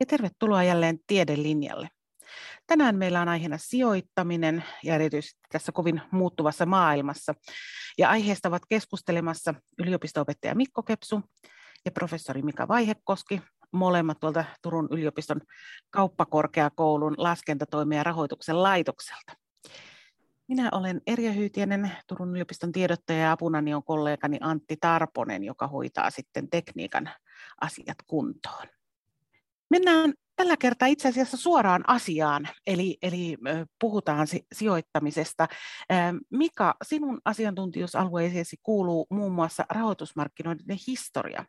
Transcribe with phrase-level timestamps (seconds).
[0.00, 1.88] ja tervetuloa jälleen Tiedelinjalle.
[2.66, 7.34] Tänään meillä on aiheena sijoittaminen ja erityisesti tässä kovin muuttuvassa maailmassa.
[7.98, 11.20] Ja aiheesta ovat keskustelemassa yliopistoopettaja Mikko Kepsu
[11.84, 13.42] ja professori Mika Vaihekoski,
[13.72, 15.40] molemmat tuolta Turun yliopiston
[15.90, 19.32] kauppakorkeakoulun laskentatoimia ja rahoituksen laitokselta.
[20.48, 26.10] Minä olen Erja Hyytienen, Turun yliopiston tiedottaja ja apunani on kollegani Antti Tarponen, joka hoitaa
[26.10, 27.10] sitten tekniikan
[27.60, 28.66] asiat kuntoon.
[29.70, 33.36] Mennään tällä kertaa itse asiassa suoraan asiaan, eli, eli
[33.80, 35.48] puhutaan sijoittamisesta.
[36.30, 41.44] Mika, sinun asiantuntijuusalueeseesi kuuluu muun muassa rahoitusmarkkinoiden historia.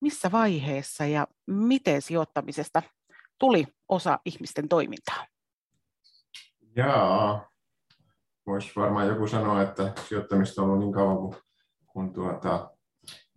[0.00, 2.82] Missä vaiheessa ja miten sijoittamisesta
[3.38, 5.26] tuli osa ihmisten toimintaa?
[6.76, 7.50] Jaa,
[8.46, 11.36] voisi varmaan joku sanoa, että sijoittamista on ollut niin kauan kuin,
[11.86, 12.70] kun tuota,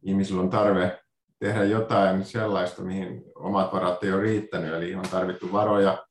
[0.02, 1.03] ihmisillä on tarve
[1.44, 6.06] tehdä jotain sellaista, mihin omat varat ei ole riittänyt, eli on tarvittu varoja,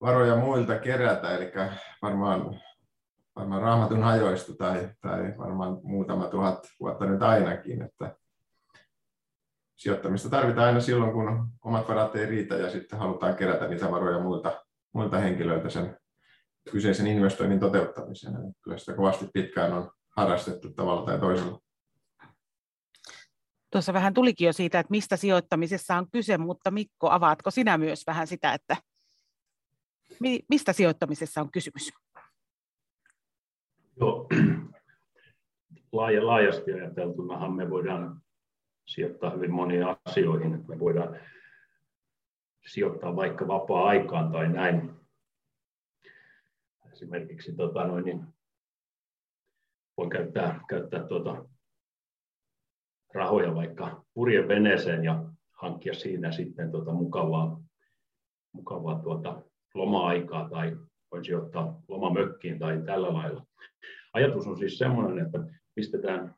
[0.00, 1.52] varoja muilta kerätä, eli
[2.02, 2.60] varmaan,
[3.36, 8.16] varmaan raamatun hajoista tai, tai varmaan muutama tuhat vuotta nyt ainakin, että
[9.76, 14.20] sijoittamista tarvitaan aina silloin, kun omat varat ei riitä ja sitten halutaan kerätä niitä varoja
[14.20, 15.96] muilta, muilta henkilöiltä sen
[16.70, 18.34] kyseisen investoinnin toteuttamiseen.
[18.34, 21.60] Eli kyllä sitä kovasti pitkään on harrastettu tavalla tai toisella.
[23.70, 28.06] Tuossa vähän tulikin jo siitä, että mistä sijoittamisessa on kyse, mutta Mikko, avaatko sinä myös
[28.06, 28.76] vähän sitä, että
[30.48, 31.90] mistä sijoittamisessa on kysymys?
[34.00, 34.28] Joo,
[35.92, 38.22] Laaja, laajasti ajateltunahan me voidaan
[38.86, 40.64] sijoittaa hyvin moniin asioihin.
[40.68, 41.20] Me voidaan
[42.66, 44.90] sijoittaa vaikka vapaa-aikaan tai näin.
[46.92, 48.26] Esimerkiksi tota noin, niin
[49.96, 51.44] voi käyttää, käyttää tuota,
[53.14, 57.60] rahoja vaikka purjeveneeseen ja hankkia siinä sitten tuota mukavaa,
[58.52, 59.42] mukavaa tuota
[59.74, 60.76] loma-aikaa tai
[61.12, 63.46] voin sijoittaa lomamökkiin tai tällä lailla.
[64.12, 65.38] Ajatus on siis sellainen, että
[65.74, 66.34] pistetään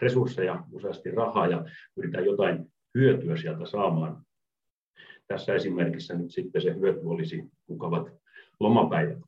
[0.00, 1.64] resursseja, useasti rahaa ja
[1.94, 4.22] pyritään jotain hyötyä sieltä saamaan.
[5.28, 8.12] Tässä esimerkissä nyt sitten se hyöty olisi mukavat
[8.60, 9.18] lomapäivät.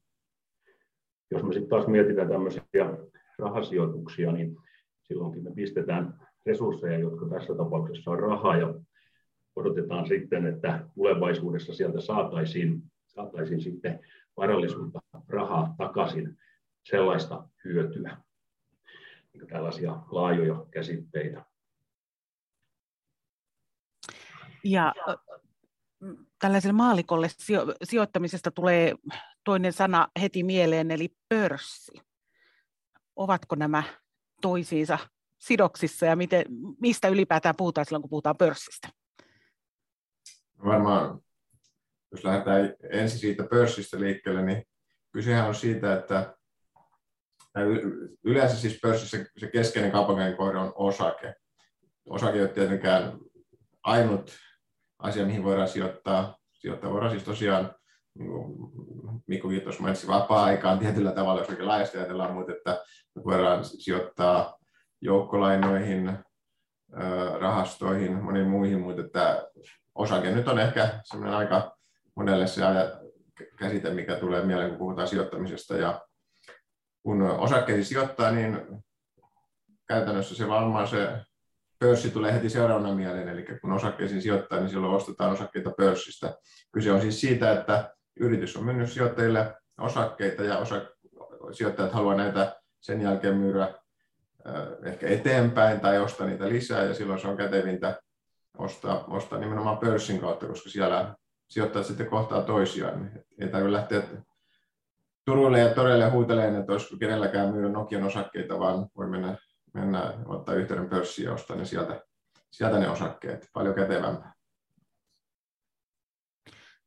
[1.31, 2.63] Jos me sitten taas mietitään tämmöisiä
[3.39, 4.57] rahasijoituksia, niin
[5.03, 8.75] silloinkin me pistetään resursseja, jotka tässä tapauksessa on rahaa ja
[9.57, 14.01] odotetaan sitten, että tulevaisuudessa sieltä saataisiin, saataisiin sitten
[14.37, 16.39] varallisuutta, rahaa takaisin,
[16.85, 18.17] sellaista hyötyä,
[19.49, 21.45] tällaisia laajoja käsitteitä.
[24.65, 24.95] Ja
[26.39, 28.95] tällaiselle maalikolle sijo- sijoittamisesta tulee
[29.45, 31.93] toinen sana heti mieleen, eli pörssi.
[33.17, 33.83] Ovatko nämä
[34.43, 34.99] toisiinsa
[35.47, 36.45] sidoksissa ja miten,
[36.81, 38.89] mistä ylipäätään puhutaan silloin, kun puhutaan pörssistä?
[40.65, 41.21] Varmaan,
[42.13, 44.67] jos lähdetään ensin siitä pörssistä liikkeelle, niin
[45.13, 46.37] kysehän on siitä, että
[48.25, 51.35] yleensä siis pörssissä se keskeinen kaupankäynnin kohde on osake.
[52.11, 53.19] Osake ei ole tietenkään
[53.83, 54.31] ainut
[54.99, 56.37] asia, mihin voidaan sijoittaa.
[56.53, 57.75] Sijoittaa voidaan siis tosiaan,
[58.19, 58.73] niin kuin
[59.27, 62.85] Mikko Kiitos mainitsi, vapaa-aikaan tietyllä tavalla, jos oikein laajasti ajatellaan, mutta että
[63.25, 64.59] voidaan sijoittaa
[65.05, 66.19] joukkolainoihin,
[67.41, 69.49] rahastoihin, moniin muihin, mutta että
[69.95, 71.77] osake nyt on ehkä semmoinen aika
[72.17, 72.63] monelle se
[73.59, 75.77] käsite, mikä tulee mieleen, kun puhutaan sijoittamisesta.
[75.77, 76.03] Ja
[77.03, 78.83] kun osakkeisiin sijoittaa, niin
[79.89, 81.09] käytännössä se varmaan se
[81.79, 86.35] pörssi tulee heti seuraavana mieleen, eli kun osakkeisiin sijoittaa, niin silloin ostetaan osakkeita pörssistä.
[86.73, 90.81] Kyse on siis siitä, että yritys on myynyt sijoittajille osakkeita ja osa,
[91.53, 93.75] sijoittajat haluaa näitä sen jälkeen myydä
[94.85, 98.01] ehkä eteenpäin tai ostaa niitä lisää ja silloin se on kätevintä
[98.59, 101.15] ostaa, ostaa nimenomaan pörssin kautta, koska siellä
[101.49, 103.11] sijoittajat sitten kohtaa toisiaan.
[103.39, 104.03] Ei tarvitse lähteä
[105.25, 109.37] Turuille ja toreille huutelemaan, että olisiko kenelläkään myydä Nokian osakkeita, vaan voi mennä,
[109.75, 112.03] mennä ottaa yhteyden pörssiin ja ostaa ne sieltä,
[112.51, 113.49] sieltä ne osakkeet.
[113.53, 114.35] Paljon kätevämpää.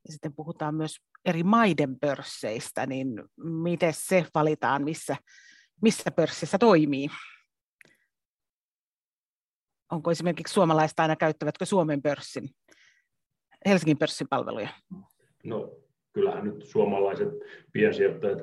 [0.07, 5.15] Ja sitten puhutaan myös eri maiden pörsseistä, niin miten se valitaan, missä,
[5.81, 7.07] missä pörssissä toimii?
[9.91, 12.49] Onko esimerkiksi suomalaista aina käyttävätkö Suomen pörssin,
[13.65, 14.69] Helsingin pörssin palveluja?
[15.43, 15.71] No
[16.13, 17.29] kyllähän nyt suomalaiset
[17.71, 18.39] piensijoittajat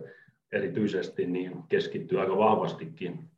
[0.52, 3.30] erityisesti niin keskittyy aika vahvastikin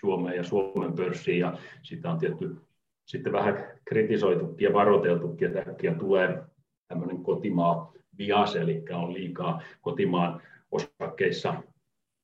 [0.00, 2.56] Suomeen ja Suomen pörssiin ja sitä on tietty
[3.04, 6.42] sitten vähän kritisoitukin ja varoiteltukin, että äkkiä tulee
[6.88, 11.62] tämmöinen kotimaa vias, eli on liikaa kotimaan osakkeissa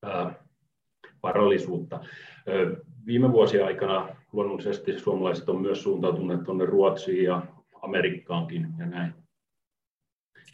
[0.03, 0.44] ää,
[1.23, 2.00] varallisuutta.
[3.06, 7.43] Viime vuosien aikana luonnollisesti suomalaiset on myös suuntautuneet tuonne Ruotsiin ja
[7.82, 9.14] Amerikkaankin ja näin.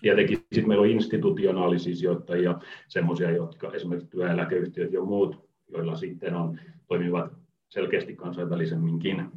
[0.00, 2.58] Tietenkin sitten meillä on institutionaalisia sijoittajia,
[2.88, 7.32] semmoisia, jotka esimerkiksi työeläkeyhtiöt ja muut, joilla sitten on, toimivat
[7.69, 9.31] selkeästi kansainvälisemminkin.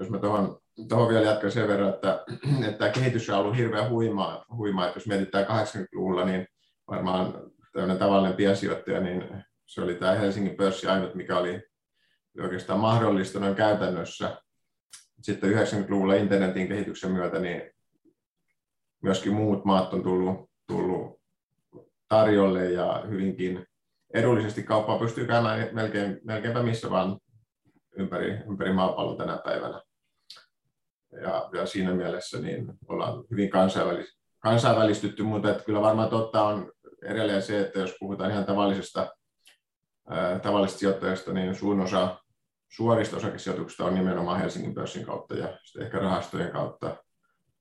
[0.00, 0.58] Jos mä tuohon,
[0.88, 2.24] tuohon vielä jatkan sen verran, että,
[2.66, 4.86] että tämä kehitys on ollut hirveän huimaa, huimaa.
[4.86, 6.46] Että jos mietitään 80-luvulla, niin
[6.90, 7.34] varmaan
[7.72, 9.24] tämmöinen tavallinen piensijoittaja, niin
[9.72, 11.62] se oli tämä Helsingin pörssi ainut, mikä oli
[12.40, 14.42] oikeastaan mahdollista noin käytännössä.
[15.20, 17.62] Sitten 90-luvulla internetin kehityksen myötä niin
[19.02, 21.20] myöskin muut maat on tullut, tullut
[22.08, 23.66] tarjolle ja hyvinkin
[24.14, 27.18] edullisesti kauppaa pystyy käymään melkein, melkeinpä missä vaan
[27.96, 29.82] ympäri, ympäri maapallon tänä päivänä.
[31.22, 36.72] Ja, ja siinä mielessä niin ollaan hyvin kansainvälis, kansainvälistytty, mutta että kyllä varmaan totta on
[37.02, 39.10] edelleen se, että jos puhutaan ihan tavallisesta,
[40.08, 42.22] ää, tavallisesta sijoittajasta, niin suurin osa
[42.68, 46.96] suorista osakesijoituksista on nimenomaan Helsingin pörssin kautta ja sitten ehkä rahastojen kautta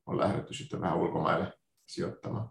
[0.05, 1.53] on lähdetty sitten vähän ulkomaille
[1.87, 2.49] sijoittamaan.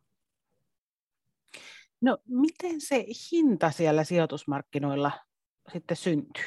[2.00, 5.12] No miten se hinta siellä sijoitusmarkkinoilla
[5.72, 6.44] sitten syntyy?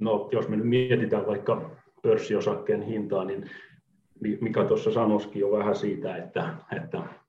[0.00, 1.70] No jos me nyt mietitään vaikka
[2.02, 3.50] pörssiosakkeen hintaa, niin
[4.40, 7.19] mikä tuossa sanoisikin jo vähän siitä, että, että,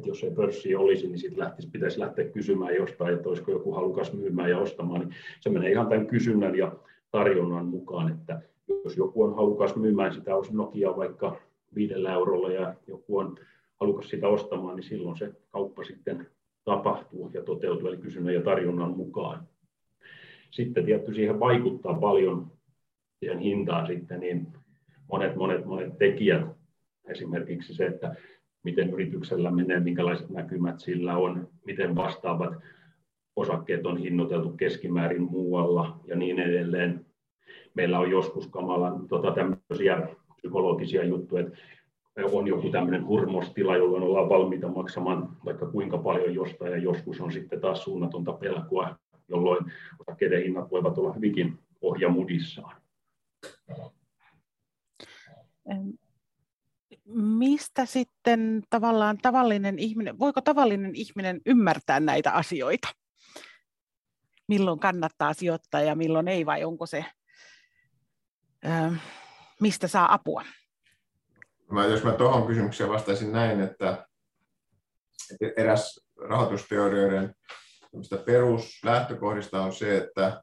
[0.00, 3.72] että jos ei pörssi olisi, niin sitten lähtisi, pitäisi lähteä kysymään jostain, että olisiko joku
[3.72, 6.72] halukas myymään ja ostamaan, niin se menee ihan tämän kysynnän ja
[7.10, 8.42] tarjonnan mukaan, että
[8.84, 11.36] jos joku on halukas myymään sitä Nokia vaikka
[11.74, 13.36] viidellä eurolla ja joku on
[13.80, 16.26] halukas sitä ostamaan, niin silloin se kauppa sitten
[16.64, 19.48] tapahtuu ja toteutuu, eli kysynnän ja tarjonnan mukaan.
[20.50, 22.46] Sitten tietysti siihen vaikuttaa paljon
[23.18, 24.46] siihen hintaan sitten niin
[25.12, 26.46] monet, monet, monet tekijät.
[27.08, 28.16] Esimerkiksi se, että
[28.62, 32.54] miten yrityksellä menee, minkälaiset näkymät sillä on, miten vastaavat
[33.36, 37.06] osakkeet on hinnoiteltu keskimäärin muualla ja niin edelleen.
[37.74, 41.58] Meillä on joskus kamalan tota, tämmöisiä psykologisia juttuja, että
[42.32, 47.32] on joku tämmöinen hurmostila, jolloin ollaan valmiita maksamaan vaikka kuinka paljon jostain, ja joskus on
[47.32, 48.96] sitten taas suunnatonta pelkoa,
[49.28, 52.80] jolloin osakkeiden hinnat voivat olla hyvinkin pohjamudissaan.
[57.14, 62.88] Mistä sitten tavallaan tavallinen ihminen, voiko tavallinen ihminen ymmärtää näitä asioita?
[64.48, 67.04] Milloin kannattaa sijoittaa ja milloin ei, vai onko se,
[69.60, 70.44] mistä saa apua?
[71.70, 74.06] Mä, jos mä tuohon kysymykseen vastaisin näin, että
[75.56, 77.34] eräs rahoitusteorioiden
[78.24, 80.42] peruslähtökohdista on se, että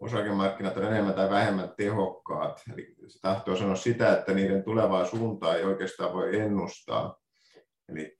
[0.00, 2.62] osakemarkkinat on enemmän tai vähemmän tehokkaat.
[2.72, 7.16] Eli se tahtoo sanoa sitä, että niiden tulevaa suuntaa ei oikeastaan voi ennustaa.
[7.88, 8.16] Eli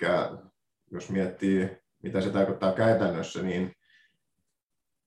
[0.91, 3.73] jos miettii, mitä se tarkoittaa käytännössä, niin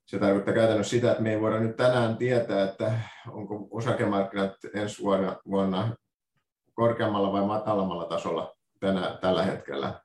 [0.05, 2.99] se tarkoittaa käytännössä sitä, että me ei voida nyt tänään tietää, että
[3.31, 5.95] onko osakemarkkinat ensi vuonna, vuonna
[6.73, 10.01] korkeammalla vai matalammalla tasolla tänä, tällä hetkellä.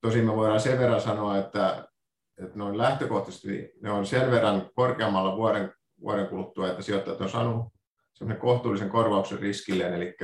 [0.00, 1.88] Tosin me voidaan sen verran sanoa, että,
[2.42, 7.66] että noin lähtökohtaisesti ne on sen verran korkeammalla vuoden, vuoden kuluttua, että sijoittajat on saanut
[8.38, 10.16] kohtuullisen korvauksen riskilleen, eli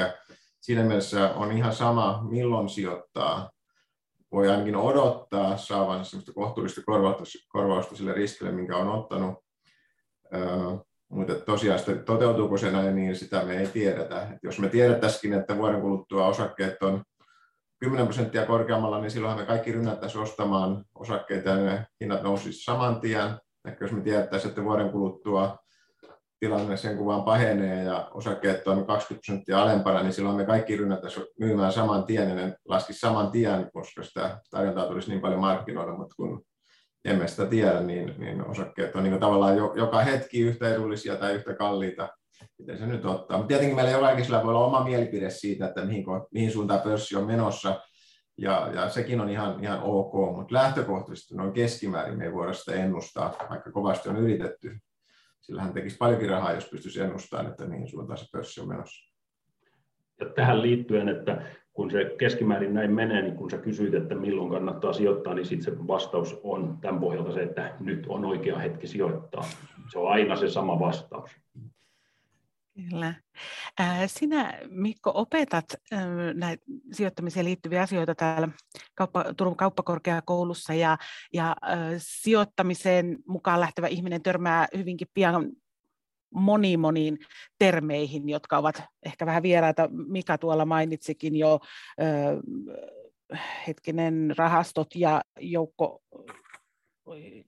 [0.60, 3.50] siinä mielessä on ihan sama, milloin sijoittaa.
[4.32, 9.34] Voi ainakin odottaa saavansa kohtuullista korvausta, korvausta sille riskille, minkä on ottanut.
[11.08, 14.22] Mutta tosiaan sitten toteutuuko se näin, niin sitä me ei tiedetä.
[14.22, 17.04] Et jos me tiedettäisikin, että vuoden kuluttua osakkeet on
[17.78, 23.00] 10 prosenttia korkeammalla, niin silloinhan me kaikki rynnättäisiin ostamaan osakkeita ja ne hinnat nousisivat saman
[23.00, 23.30] tien.
[23.68, 25.58] Ehkä jos me tiedettäisiin, että vuoden kuluttua
[26.40, 31.26] tilanne sen kuvaan pahenee ja osakkeet on 20 prosenttia alempana, niin silloin me kaikki rynnättäisiin
[31.40, 35.98] myymään saman tien ja ne laskisi saman tien, koska sitä tarjontaa tulisi niin paljon markkinoilla,
[35.98, 36.42] mutta kun
[37.04, 41.34] emme sitä tiedä, niin, niin osakkeet on niin tavallaan jo, joka hetki yhtä edullisia tai
[41.34, 42.08] yhtä kalliita,
[42.58, 43.36] miten se nyt ottaa.
[43.36, 47.26] Mutta tietenkin meillä jollakin voi olla oma mielipide siitä, että mihin, mihin suuntaan pörssi on
[47.26, 47.80] menossa,
[48.38, 52.74] ja, ja sekin on ihan, ihan ok, mutta lähtökohtaisesti noin keskimäärin me ei voida sitä
[52.74, 54.78] ennustaa, vaikka kovasti on yritetty.
[55.46, 59.14] Sillä hän tekisi paljonkin rahaa, jos pystyisi ennustamaan, että mihin suuntaan se pörssi on menossa.
[60.20, 64.50] Ja tähän liittyen, että kun se keskimäärin näin menee, niin kun sä kysyit, että milloin
[64.50, 68.86] kannattaa sijoittaa, niin sitten se vastaus on tämän pohjalta se, että nyt on oikea hetki
[68.86, 69.44] sijoittaa.
[69.92, 71.30] Se on aina se sama vastaus.
[72.76, 73.14] Kyllä.
[74.06, 75.64] Sinä, Mikko, opetat
[76.34, 78.48] näitä sijoittamiseen liittyviä asioita täällä
[78.94, 80.98] kauppa, Turun kauppakorkeakoulussa ja,
[81.32, 81.56] ja
[81.98, 85.52] sijoittamiseen mukaan lähtevä ihminen törmää hyvinkin pian
[86.34, 87.18] moniin moniin
[87.58, 89.88] termeihin, jotka ovat ehkä vähän vieraita.
[89.92, 91.60] Mika tuolla mainitsikin jo
[93.66, 96.02] hetkinen rahastot ja joukko,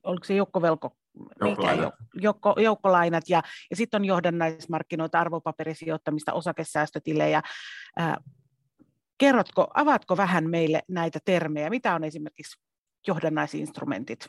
[0.03, 0.95] oliko se joukkovelko,
[1.41, 1.93] Joukkolainat.
[2.13, 7.41] Joukko, joukkolainat ja, ja sitten on johdannaismarkkinoita, arvopaperisijoittamista, osakesäästötilejä.
[9.17, 11.69] Kerrotko, avaatko vähän meille näitä termejä?
[11.69, 12.61] Mitä on esimerkiksi
[13.07, 14.27] johdannaisinstrumentit,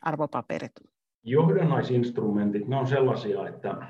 [0.00, 0.72] arvopaperit?
[1.24, 3.86] Johdannaisinstrumentit, ne on sellaisia, että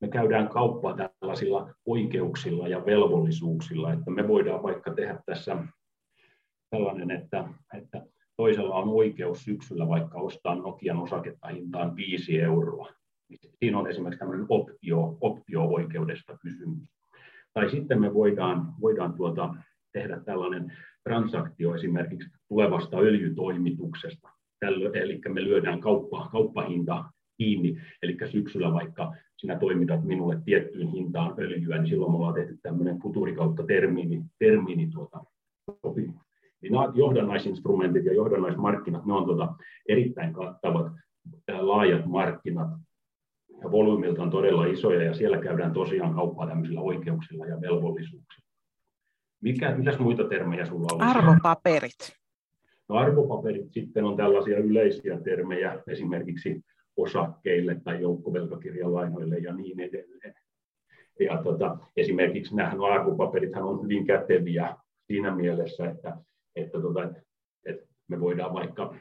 [0.00, 5.56] me käydään kauppaa tällaisilla oikeuksilla ja velvollisuuksilla, että me voidaan vaikka tehdä tässä
[6.70, 7.48] tällainen, että,
[7.78, 8.06] että
[8.38, 12.88] toisella on oikeus syksyllä vaikka ostaa Nokian osaketta hintaan 5 euroa.
[13.58, 16.88] Siinä on esimerkiksi tämmöinen optio, optio-oikeudesta kysymys.
[17.52, 19.54] Tai sitten me voidaan, voidaan tuota,
[19.92, 20.72] tehdä tällainen
[21.04, 24.28] transaktio esimerkiksi tulevasta öljytoimituksesta.
[24.60, 27.04] Tällöin, eli me lyödään kauppa, kauppahinta
[27.38, 32.58] kiinni, eli syksyllä vaikka sinä toimitat minulle tiettyyn hintaan öljyä, niin silloin me ollaan tehty
[32.62, 35.24] tämmöinen futurikautta termiini, termiini tuota,
[35.82, 36.27] sopimus.
[36.62, 39.54] Eli nämä johdannaisinstrumentit ja johdannaismarkkinat, ne on tuota
[39.88, 40.92] erittäin kattavat,
[41.60, 42.68] laajat markkinat,
[43.62, 48.48] ja volyymilta on todella isoja, ja siellä käydään tosiaan kauppaa tämmöisillä oikeuksilla ja velvollisuuksilla.
[49.42, 51.02] Mikä, mitäs muita termejä sulla on?
[51.02, 52.18] Arvopaperit.
[52.88, 56.60] No, arvopaperit sitten on tällaisia yleisiä termejä, esimerkiksi
[56.96, 60.34] osakkeille tai joukkovelkakirjalainoille ja niin edelleen.
[61.20, 66.16] Ja tota, esimerkiksi nämä arvopaperithan on hyvin käteviä siinä mielessä, että,
[66.58, 67.08] että, tota,
[67.66, 68.94] että me voidaan vaikka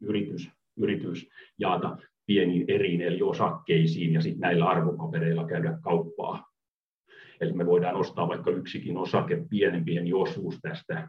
[0.00, 1.28] yritys, yritys
[1.58, 6.46] jaata pieniin eriin eli osakkeisiin ja sitten näillä arvopapereilla käydä kauppaa.
[7.40, 11.08] Eli me voidaan ostaa vaikka yksikin osake, pienen pieni osuus tästä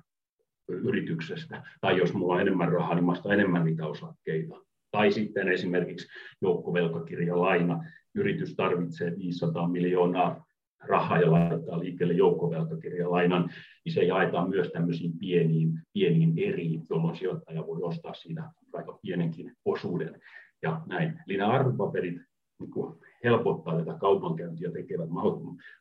[0.68, 1.64] yrityksestä.
[1.82, 4.56] Tai jos mulla on enemmän rahaa, niin mä enemmän niitä osakkeita.
[4.92, 6.08] Tai sitten esimerkiksi
[6.42, 7.84] joukkovelkakirjalaina.
[8.16, 10.46] Yritys tarvitsee 500 miljoonaa
[10.80, 13.50] rahaa ja laittaa liikkeelle joukkovelkakirjalainan,
[13.86, 19.54] niin se jaetaan myös tämmöisiin pieniin, pieniin eriin, jolloin sijoittaja voi ostaa siitä aika pienenkin
[19.66, 20.22] osuuden.
[20.62, 21.20] Ja näin.
[21.28, 22.16] Eli nämä arvopaperit
[22.60, 25.10] niin kuin helpottaa tätä kaupankäyntiä tekevät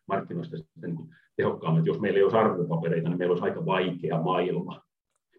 [0.07, 1.87] markkinoista sitten niin tehokkaammin.
[1.87, 4.83] Jos meillä ei olisi arvopapereita, niin meillä olisi aika vaikea maailma.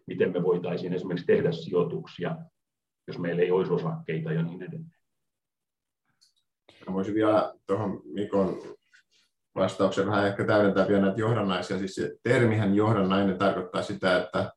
[0.06, 2.36] Miten me voitaisiin esimerkiksi tehdä sijoituksia
[3.06, 4.90] jos meillä ei olisi osakkeita ja niin edelleen.
[6.88, 8.58] Mä voisin vielä tuohon Mikon
[9.56, 11.78] vastauksen vähän ehkä täydentää vielä näitä johdannaisia.
[11.78, 14.52] Siis se termihän johdannainen tarkoittaa sitä, että,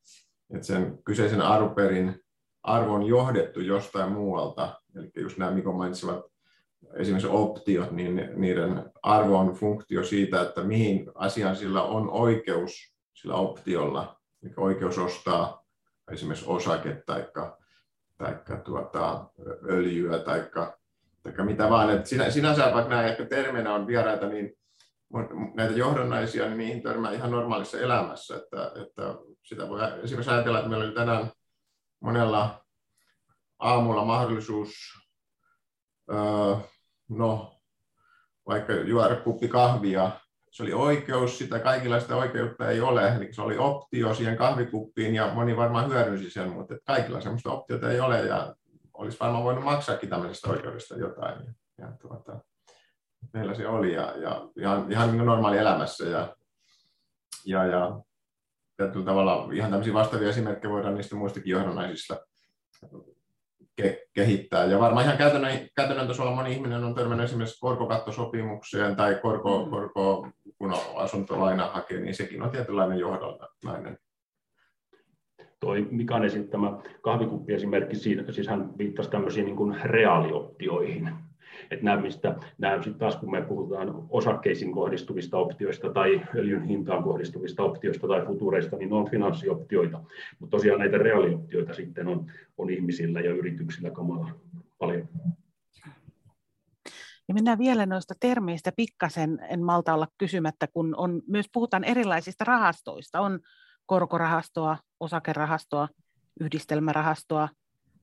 [0.53, 2.21] että sen kyseisen arvoperin
[2.63, 4.81] arvo on johdettu jostain muualta.
[4.95, 6.25] Eli just nämä Mikon mainitsivat
[6.93, 13.35] esimerkiksi optiot, niin niiden arvo on funktio siitä, että mihin asiaan sillä on oikeus sillä
[13.35, 15.65] optiolla, eli oikeus ostaa
[16.11, 17.27] esimerkiksi osake tai
[18.17, 19.25] tai tuota,
[19.69, 20.49] öljyä tai
[21.23, 21.89] tai mitä vaan.
[21.89, 24.53] Et sinä, sinänsä vaikka nämä ehkä termeinä on vieraita, niin
[25.55, 28.35] näitä johdonnaisia, niin niihin törmää ihan normaalissa elämässä.
[28.35, 31.31] Että, että sitä voi esimerkiksi ajatella, että meillä oli tänään
[31.99, 32.65] monella
[33.59, 34.69] aamulla mahdollisuus
[36.11, 36.55] öö,
[37.09, 37.61] no,
[38.47, 40.11] vaikka juoda kuppi kahvia
[40.51, 45.15] se oli oikeus, sitä kaikilla sitä oikeutta ei ole, eli se oli optio siihen kahvikuppiin
[45.15, 48.55] ja moni varmaan hyödynsi sen, mutta kaikilla sellaista optiota ei ole ja
[48.93, 51.45] olisi varmaan voinut maksaakin tämmöisestä oikeudesta jotain.
[51.45, 52.39] Ja, ja tuota,
[53.33, 56.35] meillä se oli ja, ja ihan, ihan niin normaali elämässä ja,
[57.45, 58.01] ja, ja
[58.77, 62.17] tietyllä tavalla ihan tämmöisiä vastaavia esimerkkejä voidaan niistä muistakin johdannaisista
[63.81, 64.65] ke- kehittää.
[64.65, 69.71] Ja varmaan ihan käytännön, käytännön tasolla moni ihminen on törmännyt esimerkiksi korkokattosopimukseen tai korko, mm.
[69.71, 73.97] korko kun asuntolaina hakee, niin sekin on tietynlainen johdollinen.
[75.59, 81.28] Toi Mikan esittämä kahvikuppi-esimerkki, siis hän viittasi tämmöisiin niin kuin reaalioptioihin.
[81.71, 87.03] Että nämä, mistä, nämä sitten taas kun me puhutaan osakkeisiin kohdistuvista optioista tai öljyn hintaan
[87.03, 90.03] kohdistuvista optioista tai futureista, niin ne on finanssioptioita.
[90.39, 94.29] Mutta tosiaan näitä reaalioptioita sitten on, on ihmisillä ja yrityksillä kamala
[94.77, 95.07] paljon.
[97.27, 102.43] Ja mennään vielä noista termeistä pikkasen, en malta olla kysymättä, kun on, myös puhutaan erilaisista
[102.43, 103.19] rahastoista.
[103.19, 103.39] On
[103.85, 105.87] korkorahastoa, osakerahastoa,
[106.39, 107.49] yhdistelmärahastoa,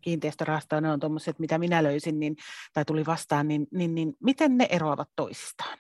[0.01, 2.37] kiinteistörahastoa, ne on tuommoiset, mitä minä löysin niin,
[2.73, 5.79] tai tuli vastaan, niin, niin, niin miten ne eroavat toisistaan?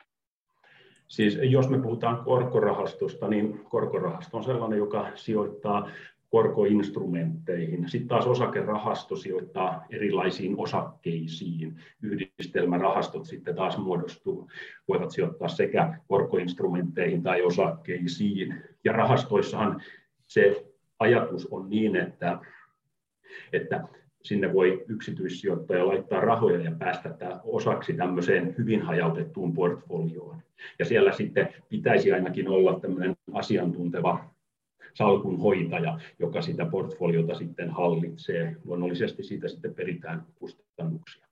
[1.08, 5.88] Siis jos me puhutaan korkorahastosta, niin korkorahasto on sellainen, joka sijoittaa
[6.30, 7.88] korkoinstrumentteihin.
[7.88, 11.80] Sitten taas osakerahasto sijoittaa erilaisiin osakkeisiin.
[12.02, 14.50] Yhdistelmärahastot sitten taas muodostuu,
[14.88, 18.62] voivat sijoittaa sekä korkoinstrumentteihin tai osakkeisiin.
[18.84, 19.82] Ja rahastoissahan
[20.26, 20.66] se
[20.98, 22.38] ajatus on niin, että,
[23.52, 23.88] että
[24.26, 30.42] sinne voi yksityissijoittaja laittaa rahoja ja päästä tämä osaksi tämmöiseen hyvin hajautettuun portfolioon.
[30.78, 34.24] Ja siellä sitten pitäisi ainakin olla tämmöinen asiantunteva
[34.94, 38.56] salkunhoitaja, joka sitä portfoliota sitten hallitsee.
[38.64, 41.26] Luonnollisesti siitä sitten peritään kustannuksia.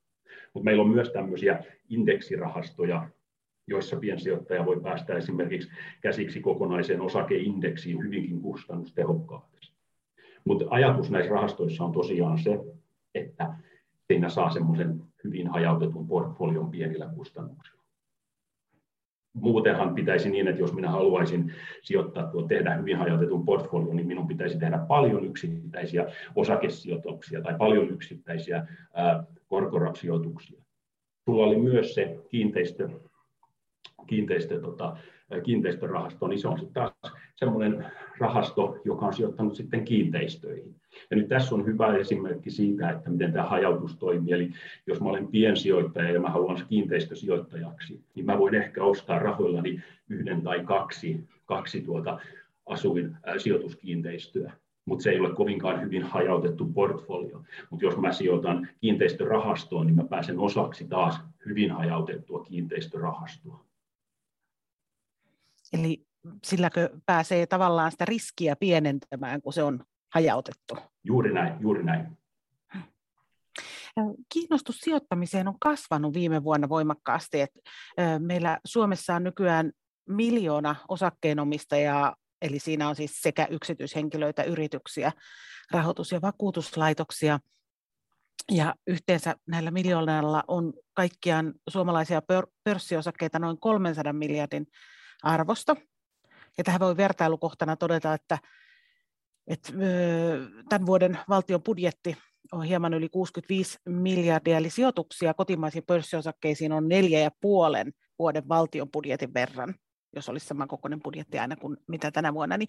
[0.55, 3.09] Mutta meillä on myös tämmöisiä indeksirahastoja,
[3.67, 5.71] joissa piensijoittaja voi päästä esimerkiksi
[6.01, 9.55] käsiksi kokonaiseen osakeindeksiin hyvinkin kustannustehokkaasti.
[10.45, 12.61] Mutta ajatus näissä rahastoissa on tosiaan se,
[13.15, 13.55] että
[14.07, 17.85] siinä saa semmoisen hyvin hajautetun portfolion pienillä kustannuksilla.
[19.33, 21.53] Muutenhan pitäisi niin, että jos minä haluaisin
[21.83, 27.91] sijoittaa tuo, tehdä hyvin hajautetun portfolion, niin minun pitäisi tehdä paljon yksittäisiä osakesijoituksia tai paljon
[27.91, 28.67] yksittäisiä
[29.47, 30.63] korkorapsijoituksia.
[31.25, 32.89] Sulla oli myös se kiinteistö,
[34.07, 34.97] kiinteistö, tota,
[35.43, 37.87] kiinteistörahasto, niin se on sitten taas semmoinen
[38.19, 40.75] rahasto, joka on sijoittanut sitten kiinteistöihin.
[41.11, 44.33] Ja nyt tässä on hyvä esimerkki siitä, että miten tämä hajautus toimii.
[44.33, 44.51] Eli
[44.87, 50.43] jos mä olen piensijoittaja ja mä haluan kiinteistösijoittajaksi, niin mä voin ehkä ostaa rahoillani yhden
[50.43, 52.21] tai kaksi, kaksi tuota
[52.67, 54.53] asuin äh, sijoituskiinteistöä
[54.87, 57.43] mutta se ei ole kovinkaan hyvin hajautettu portfolio.
[57.71, 63.65] Mutta jos mä sijoitan kiinteistörahastoon, niin mä pääsen osaksi taas hyvin hajautettua kiinteistörahastoa.
[65.73, 66.07] Eli
[66.45, 70.77] silläkö pääsee tavallaan sitä riskiä pienentämään, kun se on hajautettu?
[71.05, 72.19] Juuri näin, juuri näin.
[74.33, 77.41] Kiinnostus sijoittamiseen on kasvanut viime vuonna voimakkaasti.
[77.41, 77.61] Että
[78.19, 79.73] meillä Suomessa on nykyään
[80.09, 85.13] miljoona osakkeenomistajaa, eli siinä on siis sekä yksityishenkilöitä, yrityksiä,
[85.71, 87.41] rahoitus- ja vakuutuslaitoksia.
[88.53, 92.23] Ja yhteensä näillä miljoonalla on kaikkiaan suomalaisia
[92.65, 94.67] pörssiosakkeita noin 300 miljardin
[95.23, 95.77] arvosta.
[96.59, 98.39] Ja tähän voi vertailukohtana todeta, että,
[99.47, 99.73] että
[100.69, 102.17] tämän vuoden valtion budjetti
[102.53, 108.91] on hieman yli 65 miljardia, eli sijoituksia kotimaisiin pörssiosakkeisiin on neljä ja puolen vuoden valtion
[108.91, 109.75] budjetin verran,
[110.17, 112.69] jos olisi saman kokoinen budjetti aina kuin mitä tänä vuonna, niin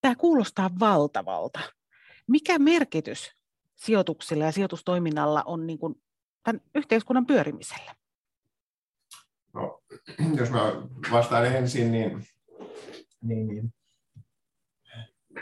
[0.00, 1.60] tämä kuulostaa valtavalta.
[2.26, 3.30] Mikä merkitys
[3.76, 5.94] sijoituksilla ja sijoitustoiminnalla on niin kuin
[6.44, 7.94] tämän yhteiskunnan pyörimisellä?
[9.54, 9.82] No,
[10.38, 10.72] jos mä
[11.12, 12.26] vastaan ensin, niin,
[13.22, 13.72] niin, niin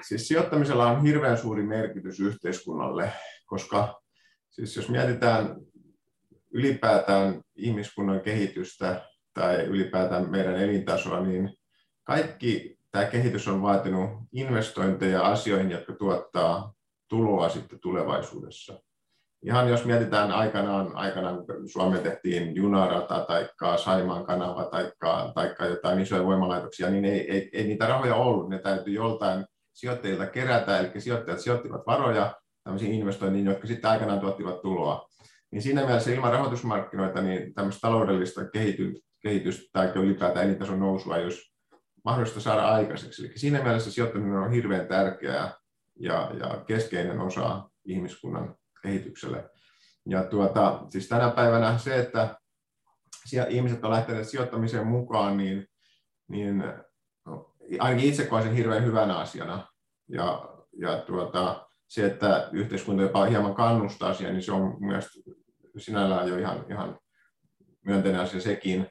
[0.03, 3.13] siis sijoittamisella on hirveän suuri merkitys yhteiskunnalle,
[3.47, 4.01] koska
[4.51, 5.57] siis jos mietitään
[6.51, 11.57] ylipäätään ihmiskunnan kehitystä tai ylipäätään meidän elintasoa, niin
[12.05, 16.73] kaikki tämä kehitys on vaatinut investointeja asioihin, jotka tuottaa
[17.09, 18.81] tuloa sitten tulevaisuudessa
[19.43, 24.65] ihan jos mietitään aikanaan, aikanaan kun Suomeen tehtiin junarata tai Saimaan kanava
[25.59, 28.49] tai jotain isoja voimalaitoksia, niin ei, ei, ei, niitä rahoja ollut.
[28.49, 29.47] Ne täytyy joltain
[29.79, 35.09] sijoittajilta kerätä, eli sijoittajat sijoittivat varoja tämmöisiin investointiin, jotka sitten aikanaan tuottivat tuloa.
[35.51, 38.41] Niin siinä mielessä ilman rahoitusmarkkinoita niin tämmöistä taloudellista
[39.23, 41.53] kehitystä tai ylipäätään elintason nousua olisi
[42.05, 43.27] mahdollista saada aikaiseksi.
[43.27, 45.55] Eli siinä mielessä sijoittaminen on hirveän tärkeää
[46.01, 49.51] ja, ja keskeinen osa ihmiskunnan kehitykselle.
[50.07, 52.37] Ja tuota, siis tänä päivänä se, että
[53.49, 55.67] ihmiset ovat lähteneet sijoittamiseen mukaan, niin,
[56.29, 56.65] niin
[57.79, 59.67] ainakin itse koen sen hirveän hyvänä asiana.
[60.09, 65.25] Ja, ja tuota, se, että yhteiskunta jopa hieman kannustaa siihen, niin se on mielestäni
[65.79, 66.99] sinällään jo ihan, ihan
[67.85, 68.87] myönteinen asia sekin.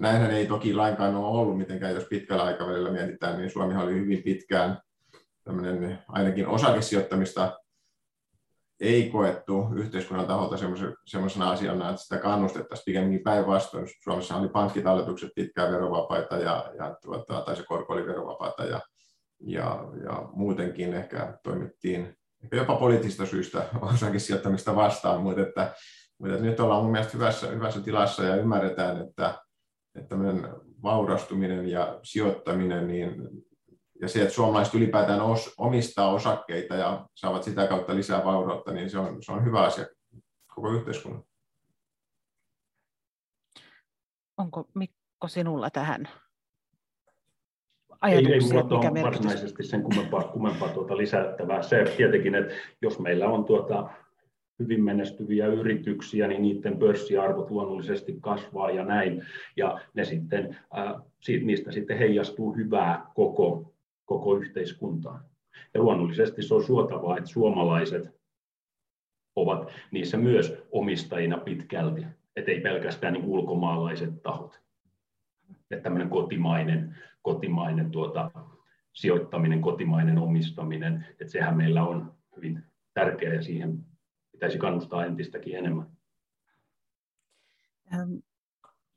[0.00, 4.22] Näinhän ei toki lainkaan ole ollut mitenkään, jos pitkällä aikavälillä mietitään, niin Suomi oli hyvin
[4.22, 4.78] pitkään
[6.08, 7.61] ainakin osakesijoittamista
[8.82, 10.56] ei koettu yhteiskunnan taholta
[11.06, 13.86] semmoisena asiana, että sitä kannustettaisiin pikemminkin päinvastoin.
[14.04, 18.80] Suomessa oli pankkitalletukset pitkään verovapaita ja, ja tuota, tai se korko oli verovapaata ja,
[19.40, 23.64] ja, ja muutenkin ehkä toimittiin ehkä jopa poliittisista syistä
[23.94, 25.74] osakin sijoittamista vastaan, mutta, että,
[26.18, 29.38] mutta että nyt ollaan mun mielestä hyvässä, hyvässä tilassa ja ymmärretään, että,
[29.94, 30.16] että
[30.82, 33.14] vaurastuminen ja sijoittaminen, niin
[34.02, 38.90] ja se, että suomalaiset ylipäätään os, omistaa osakkeita ja saavat sitä kautta lisää vaurautta, niin
[38.90, 39.86] se on, se on hyvä asia
[40.54, 41.22] koko yhteiskunnan.
[44.36, 46.08] Onko Mikko sinulla tähän
[48.00, 48.34] ajatuksia?
[48.34, 51.62] Ei, ei mulla mikä varsinaisesti sen kummempaa, kummempaa tuota lisättävää.
[51.62, 53.90] Se tietenkin, että jos meillä on tuota
[54.58, 59.22] hyvin menestyviä yrityksiä, niin niiden pörssiarvot luonnollisesti kasvaa ja näin,
[59.56, 61.02] ja ne sitten, äh,
[61.42, 63.71] niistä sitten heijastuu hyvää koko
[64.04, 65.24] koko yhteiskuntaan.
[65.74, 68.22] Ja luonnollisesti se on suotavaa, että suomalaiset
[69.36, 74.60] ovat niissä myös omistajina pitkälti, ettei pelkästään niin ulkomaalaiset tahot.
[75.70, 78.30] Että tämmöinen kotimainen, kotimainen tuota,
[78.92, 82.62] sijoittaminen, kotimainen omistaminen, että sehän meillä on hyvin
[82.94, 83.84] tärkeää ja siihen
[84.32, 85.86] pitäisi kannustaa entistäkin enemmän.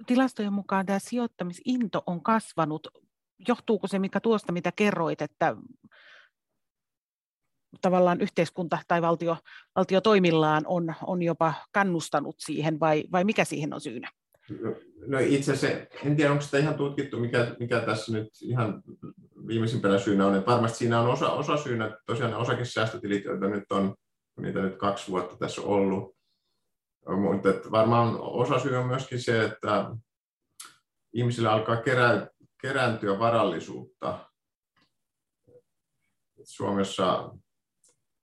[0.05, 2.87] Tilastojen mukaan tämä sijoittamisinto on kasvanut
[3.47, 5.55] johtuuko se mikä tuosta, mitä kerroit, että
[7.81, 9.37] tavallaan yhteiskunta tai valtio,
[9.75, 14.11] valtio toimillaan on, on jopa kannustanut siihen vai, vai mikä siihen on syynä?
[15.07, 18.83] No itse asiassa, en tiedä onko sitä ihan tutkittu, mikä, mikä tässä nyt ihan
[19.47, 20.35] viimeisimpänä syynä on.
[20.35, 23.95] Että varmasti siinä on osa, osa syynä, tosiaan ne osakesäästötilit, joita nyt on,
[24.41, 26.15] niitä nyt kaksi vuotta tässä ollut.
[27.07, 29.91] Mutta varmaan osa syy on myöskin se, että
[31.13, 32.27] ihmisille alkaa kerää,
[32.61, 34.31] kerääntyä varallisuutta.
[36.43, 37.31] Suomessa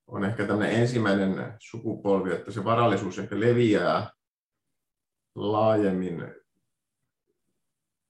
[0.07, 4.11] on ehkä tämmöinen ensimmäinen sukupolvi, että se varallisuus ehkä leviää
[5.35, 6.35] laajemmin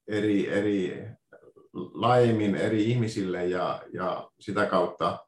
[0.09, 1.07] eri, eri,
[1.73, 5.27] laajemmin eri ihmisille ja, ja sitä kautta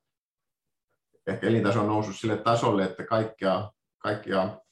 [1.26, 4.63] ehkä elintaso on noussut sille tasolle, että kaikkea, kaikkea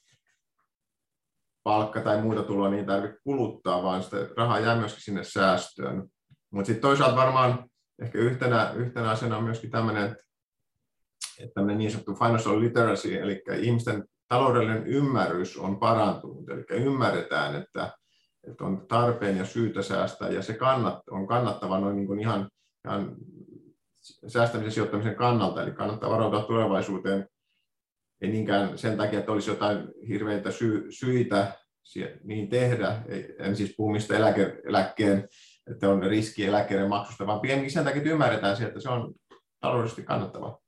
[1.63, 6.07] palkka tai muuta tuloa niin tarvitse kuluttaa, vaan sitä rahaa jää myöskin sinne säästöön.
[6.51, 7.69] Mutta sitten toisaalta varmaan
[8.01, 10.23] ehkä yhtenä, yhtenä asiana on myöskin tämmöinen, että,
[11.39, 17.91] että niin sanottu financial literacy, eli ihmisten taloudellinen ymmärrys on parantunut, eli ymmärretään, että,
[18.47, 22.49] että on tarpeen ja syytä säästää, ja se kannat, on kannattava noin niin kuin ihan,
[22.87, 23.15] ihan
[24.27, 27.27] säästämisen sijoittamisen kannalta, eli kannattaa varautua tulevaisuuteen,
[28.23, 31.51] ei niinkään sen takia, että olisi jotain hirveitä sy- syitä
[32.23, 33.01] niin tehdä,
[33.39, 35.27] en siis puhu mistä eläke, eläkkeen,
[35.71, 39.13] että on riski eläkkeiden maksusta, vaan pienkin sen takia, että ymmärretään se, että se on
[39.59, 40.59] taloudellisesti kannattavaa.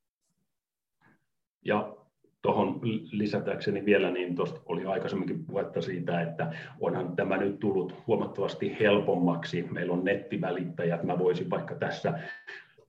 [1.65, 1.95] Ja
[2.41, 2.79] tuohon
[3.11, 9.67] lisätäkseni vielä, niin tuosta oli aikaisemminkin puhetta siitä, että onhan tämä nyt tullut huomattavasti helpommaksi.
[9.71, 12.19] Meillä on nettivälittäjät, mä voisin vaikka tässä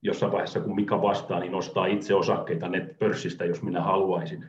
[0.06, 4.44] jossain vaiheessa, kun Mika vastaa, niin nostaa itse osakkeita net-pörssistä, jos minä haluaisin.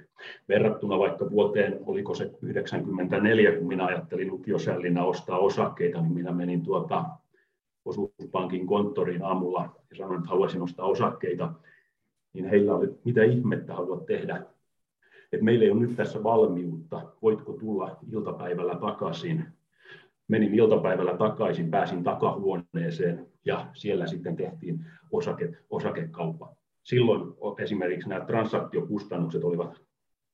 [0.50, 6.64] Verrattuna vaikka vuoteen, oliko se 94, kun minä ajattelin lukiosällinä ostaa osakkeita, niin minä menin
[6.64, 7.06] tuota
[7.86, 11.54] osuuspankin konttoriin aamulla ja sanoin, että haluaisin ostaa osakkeita,
[12.34, 14.42] niin heillä oli, mitä ihmettä haluat tehdä,
[15.32, 19.46] että meillä ei ole nyt tässä valmiutta, voitko tulla iltapäivällä takaisin.
[20.28, 26.56] Menin iltapäivällä takaisin, pääsin takahuoneeseen ja siellä sitten tehtiin osake, osakekauppa.
[26.84, 29.82] Silloin esimerkiksi nämä transaktiokustannukset olivat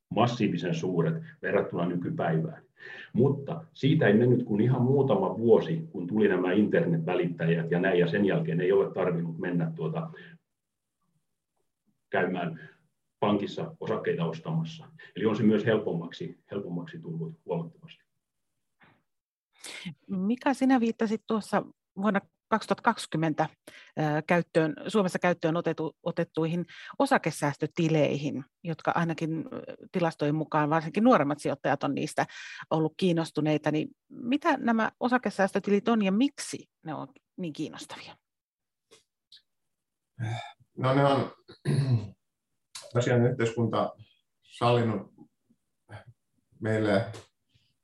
[0.10, 2.63] massiivisen suuret verrattuna nykypäivään.
[3.13, 8.08] Mutta siitä ei mennyt kuin ihan muutama vuosi, kun tuli nämä internetvälittäjät ja näin, ja
[8.08, 10.10] sen jälkeen ei ole tarvinnut mennä tuota,
[12.10, 12.69] käymään
[13.19, 14.86] pankissa osakkeita ostamassa.
[15.15, 18.02] Eli on se myös helpommaksi, helpommaksi tullut huomattavasti.
[20.08, 21.63] Mikä sinä viittasit tuossa
[21.97, 23.49] vuonna 2020
[24.28, 26.65] käyttöön, Suomessa käyttöön otetu, otettuihin
[26.99, 29.45] osakesäästötileihin, jotka ainakin
[29.91, 32.26] tilastojen mukaan varsinkin nuoremmat sijoittajat on niistä
[32.69, 38.15] ollut kiinnostuneita, niin mitä nämä osakesäästötilit on ja miksi ne on niin kiinnostavia?
[40.78, 41.32] No ne on
[42.93, 43.95] tosiaan yhteiskunta
[44.41, 45.13] sallinut
[46.60, 47.12] meille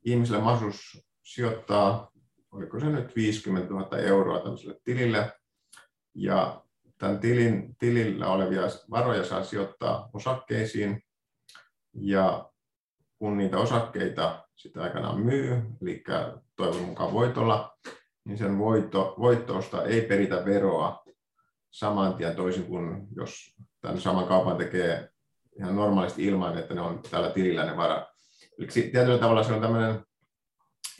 [0.04, 2.10] ihmisille mahdollisuus sijoittaa,
[2.52, 5.32] oliko se nyt 50 000 euroa tämmöiselle tilille,
[6.14, 6.64] ja
[6.98, 11.02] tämän tilin, tilillä olevia varoja saa sijoittaa osakkeisiin,
[11.94, 12.50] ja
[13.18, 16.04] kun niitä osakkeita sitä aikanaan myy, eli
[16.56, 17.76] toivon mukaan voitolla,
[18.24, 21.04] niin sen voitto, voittoosta ei peritä veroa
[21.70, 25.10] saman tien toisin kuin jos tämän saman kaupan tekee
[25.58, 28.04] ihan normaalisti ilman, että ne on tällä tilillä ne varat.
[28.58, 30.04] Eli tietyllä tavalla se on tämmöinen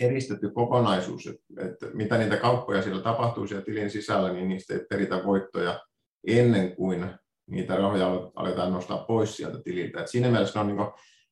[0.00, 1.26] eristetty kokonaisuus,
[1.58, 5.80] että mitä niitä kauppoja siellä tapahtuu siellä tilin sisällä, niin niistä ei peritä voittoja
[6.26, 7.10] ennen kuin
[7.46, 10.00] niitä rahoja aletaan nostaa pois sieltä tililtä.
[10.00, 10.78] Et siinä mielessä on niin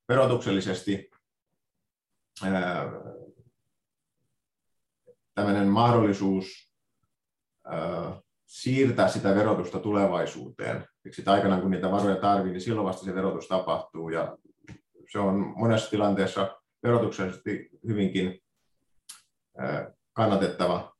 [0.09, 1.11] verotuksellisesti
[2.45, 2.93] ää,
[5.35, 6.73] tämmöinen mahdollisuus
[7.65, 10.87] ää, siirtää sitä verotusta tulevaisuuteen.
[11.13, 14.09] Sitten aikanaan, kun niitä varoja tarvii, niin silloin vasta se verotus tapahtuu.
[14.09, 14.39] Ja
[15.13, 18.41] se on monessa tilanteessa verotuksellisesti hyvinkin
[20.13, 20.93] kannatettava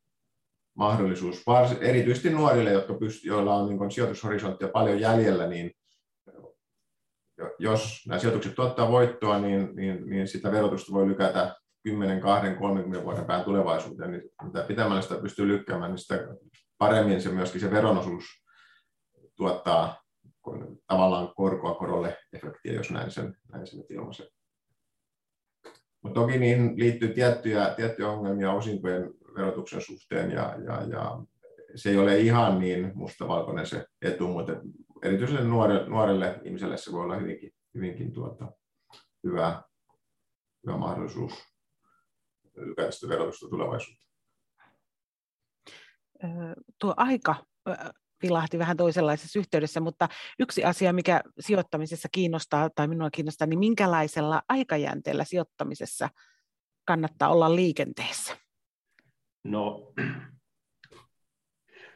[0.77, 1.43] mahdollisuus,
[1.81, 5.71] erityisesti nuorille, jotka pyst- joilla on niin sijoitushorisonttia paljon jäljellä, niin
[7.59, 13.05] jos nämä sijoitukset tuottaa voittoa, niin, niin, niin sitä verotusta voi lykätä 10, 20, 30
[13.05, 16.27] vuoden päähän tulevaisuuteen, niin mitä pitämällä sitä pystyy lykkäämään, niin sitä
[16.77, 18.23] paremmin se myöskin se veronosuus
[19.35, 20.03] tuottaa
[20.87, 24.27] tavallaan korkoa korolle efektiä, jos näin sen, näin sen ilmaisen.
[26.01, 31.23] Mutta toki niihin liittyy tiettyjä, tiettyjä ongelmia osinkojen verotuksen suhteen ja, ja, ja
[31.75, 34.53] se ei ole ihan niin mustavalkoinen se etu, mutta
[35.03, 38.51] erityisesti nuorelle, nuorelle ihmiselle se voi olla hyvinkin, hyvinkin tuota,
[39.23, 39.63] hyvä,
[40.65, 41.33] hyvä mahdollisuus
[42.55, 44.09] lykätä sitä verotusta tulevaisuuteen.
[46.79, 47.35] Tuo aika
[48.23, 50.07] vilahti vähän toisenlaisessa yhteydessä, mutta
[50.39, 56.09] yksi asia, mikä sijoittamisessa kiinnostaa tai minua kiinnostaa, niin minkälaisella aikajänteellä sijoittamisessa
[56.85, 58.37] kannattaa olla liikenteessä?
[59.43, 59.93] No,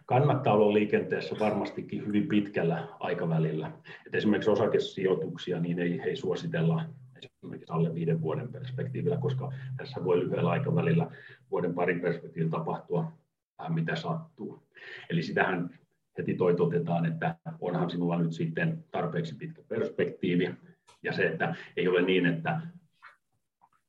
[0.06, 3.72] kannattaa olla liikenteessä varmastikin hyvin pitkällä aikavälillä.
[4.08, 10.20] Et esimerkiksi osakesijoituksia niin ei, ei suositella esimerkiksi alle viiden vuoden perspektiivillä, koska tässä voi
[10.20, 11.12] lyhyellä aikavälillä
[11.52, 13.12] vuoden parin perspektiivillä tapahtua
[13.58, 14.68] vähän mitä sattuu.
[15.10, 15.80] Eli sitähän
[16.17, 20.56] heti toitotetaan, että onhan sinulla nyt sitten tarpeeksi pitkä perspektiivi,
[21.04, 22.62] ja se, että ei ole niin, että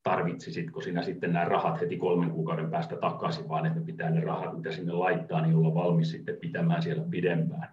[0.02, 4.56] tarvitsisitko sinä sitten nämä rahat heti kolmen kuukauden päästä takaisin, vaan että pitää ne rahat,
[4.56, 7.68] mitä sinne laittaa, niin olla valmis sitten pitämään siellä pidempään.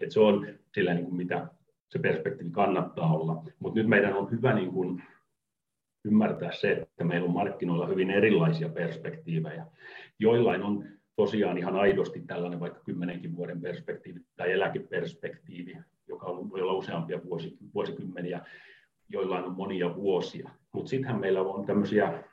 [0.00, 1.46] Et se on sillä, niin kuin mitä
[1.88, 3.44] se perspektiivi kannattaa olla.
[3.58, 5.02] Mutta nyt meidän on hyvä niin kuin
[6.04, 9.66] ymmärtää se, että meillä on markkinoilla hyvin erilaisia perspektiivejä.
[10.18, 10.84] Joillain on
[11.16, 15.76] tosiaan ihan aidosti tällainen vaikka kymmenenkin vuoden perspektiivi tai eläkeperspektiivi,
[16.08, 17.20] joka voi olla useampia
[17.74, 18.40] vuosikymmeniä,
[19.08, 20.50] joillain on monia vuosia.
[20.72, 22.24] Mutta sittenhän meillä on tämmöisiä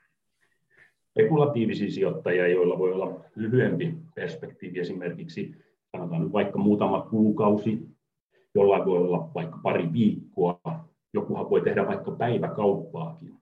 [1.12, 5.56] spekulatiivisia sijoittajia, joilla voi olla lyhyempi perspektiivi, esimerkiksi
[5.92, 7.80] sanotaan nyt vaikka muutama kuukausi,
[8.56, 10.60] jollain voi olla vaikka pari viikkoa,
[11.14, 13.41] jokuhan voi tehdä vaikka päiväkauppaakin.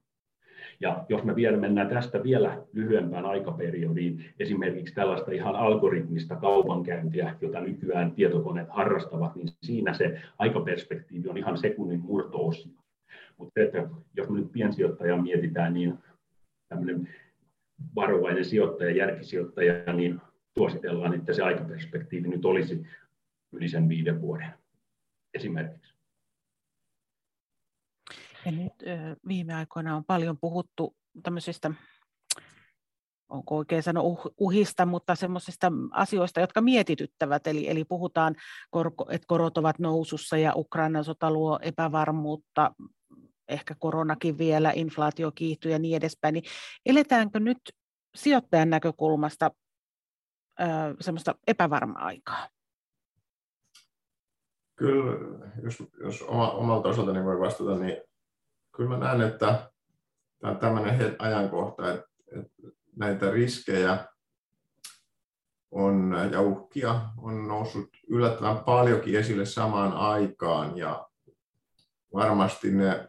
[0.80, 7.60] Ja jos me vielä mennään tästä vielä lyhyempään aikaperiodiin, esimerkiksi tällaista ihan algoritmista kaupankäyntiä, jota
[7.60, 12.80] nykyään tietokoneet harrastavat, niin siinä se aikaperspektiivi on ihan sekunnin murtoosia.
[13.36, 15.98] Mutta että jos me nyt piensijoittajaa mietitään, niin
[16.68, 17.08] tämmöinen
[17.94, 20.20] varovainen sijoittaja, järkisijoittaja, niin
[20.58, 22.86] suositellaan, että se aikaperspektiivi nyt olisi
[23.52, 24.50] yli sen viiden vuoden
[25.34, 25.89] esimerkiksi.
[28.44, 28.72] Ja nyt
[29.28, 31.70] viime aikoina on paljon puhuttu tämmöisistä,
[33.28, 37.46] onko oikein sanoa uh, uhista, mutta semmoisista asioista, jotka mietityttävät.
[37.46, 38.36] Eli, eli puhutaan,
[39.10, 42.74] että korot ovat nousussa ja Ukrainan sota luo epävarmuutta,
[43.48, 46.32] ehkä koronakin vielä, inflaatio kiihtyy ja niin edespäin.
[46.32, 46.44] Niin
[46.86, 47.58] eletäänkö nyt
[48.14, 49.50] sijoittajan näkökulmasta
[51.00, 52.48] semmoista epävarmaa aikaa?
[54.78, 55.12] Kyllä,
[55.62, 57.96] jos, jos oma, omalta osaltani voi vastata, niin
[58.76, 59.70] kyllä mä näen, että
[60.38, 62.10] tämä on tämmöinen ajankohta, että,
[62.96, 64.04] näitä riskejä
[65.70, 71.08] on, ja uhkia on noussut yllättävän paljonkin esille samaan aikaan ja
[72.14, 73.08] varmasti ne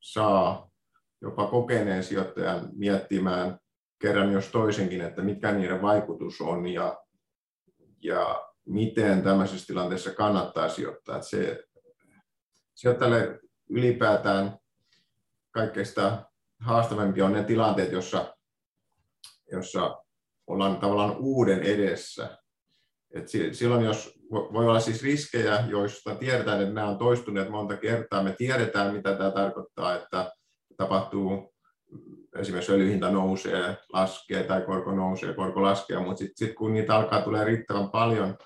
[0.00, 0.70] saa
[1.20, 3.58] jopa kokeneen sijoittajan miettimään
[3.98, 6.98] kerran jos toisenkin, että mikä niiden vaikutus on ja,
[8.02, 11.16] ja miten tämmöisessä tilanteessa kannattaa sijoittaa.
[11.16, 11.64] Että se,
[12.74, 14.58] sijoittajalle ylipäätään
[15.58, 15.86] kaikkein
[16.60, 18.34] haastavimpia on ne tilanteet, jossa,
[19.52, 20.02] jossa
[20.46, 22.38] ollaan tavallaan uuden edessä.
[23.10, 28.22] Et silloin jos voi olla siis riskejä, joista tiedetään, että nämä on toistuneet monta kertaa,
[28.22, 30.32] me tiedetään, mitä tämä tarkoittaa, että
[30.76, 31.54] tapahtuu
[32.38, 37.22] esimerkiksi öljyhinta nousee, laskee tai korko nousee, korko laskee, mutta sitten sit kun niitä alkaa
[37.22, 38.38] tulee riittävän paljon,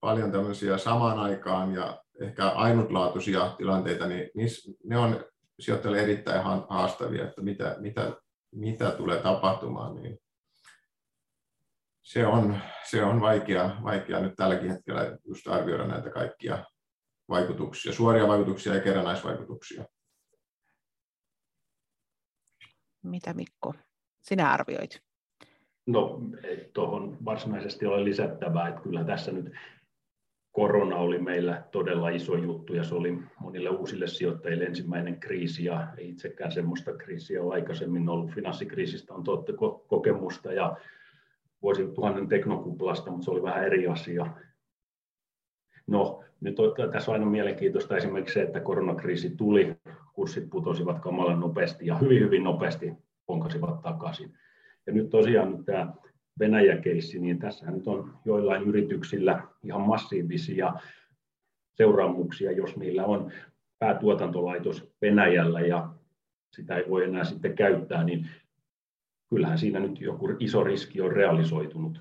[0.00, 4.30] paljon tämmöisiä samaan aikaan ja ehkä ainutlaatuisia tilanteita, niin
[4.84, 5.24] ne on
[5.60, 8.12] sijoittajille erittäin haastavia, että mitä, mitä,
[8.54, 10.18] mitä tulee tapahtumaan, niin
[12.02, 16.64] se on, se on vaikea, vaikea nyt tälläkin hetkellä just arvioida näitä kaikkia
[17.28, 19.84] vaikutuksia, suoria vaikutuksia ja kerrannaisvaikutuksia.
[23.02, 23.74] Mitä Mikko,
[24.22, 25.00] sinä arvioit?
[25.86, 26.20] No,
[26.72, 29.54] tuohon varsinaisesti ole lisättävää, että kyllä tässä nyt
[30.54, 35.88] korona oli meillä todella iso juttu ja se oli monille uusille sijoittajille ensimmäinen kriisi ja
[35.98, 38.30] ei itsekään semmoista kriisiä ole aikaisemmin ollut.
[38.30, 39.52] Finanssikriisistä on totta
[39.86, 40.76] kokemusta ja
[41.62, 44.26] vuosituhannen teknokuplasta, mutta se oli vähän eri asia.
[45.86, 49.76] No, nyt on, tässä on aina mielenkiintoista esimerkiksi se, että koronakriisi tuli,
[50.12, 52.92] kurssit putosivat kamalan nopeasti ja hyvin, hyvin nopeasti
[53.26, 54.34] ponkasivat takaisin.
[54.86, 55.92] Ja nyt tosiaan tämä
[56.38, 60.74] Venäjä-keissi, niin tässä nyt on joillain yrityksillä ihan massiivisia
[61.74, 63.32] seuraamuksia, jos niillä on
[63.78, 65.94] päätuotantolaitos Venäjällä ja
[66.52, 68.28] sitä ei voi enää sitten käyttää, niin
[69.30, 72.00] kyllähän siinä nyt joku iso riski on realisoitunut.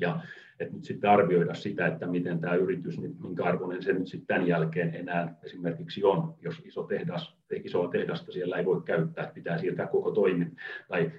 [0.00, 0.20] Ja
[0.60, 4.26] että nyt sitten arvioida sitä, että miten tämä yritys, niin minkä arvoinen se nyt sitten
[4.26, 9.58] tämän jälkeen enää esimerkiksi on, jos iso tehdas, isoa tehdasta siellä ei voi käyttää, pitää
[9.58, 10.46] siirtää koko toimi
[10.88, 11.12] tai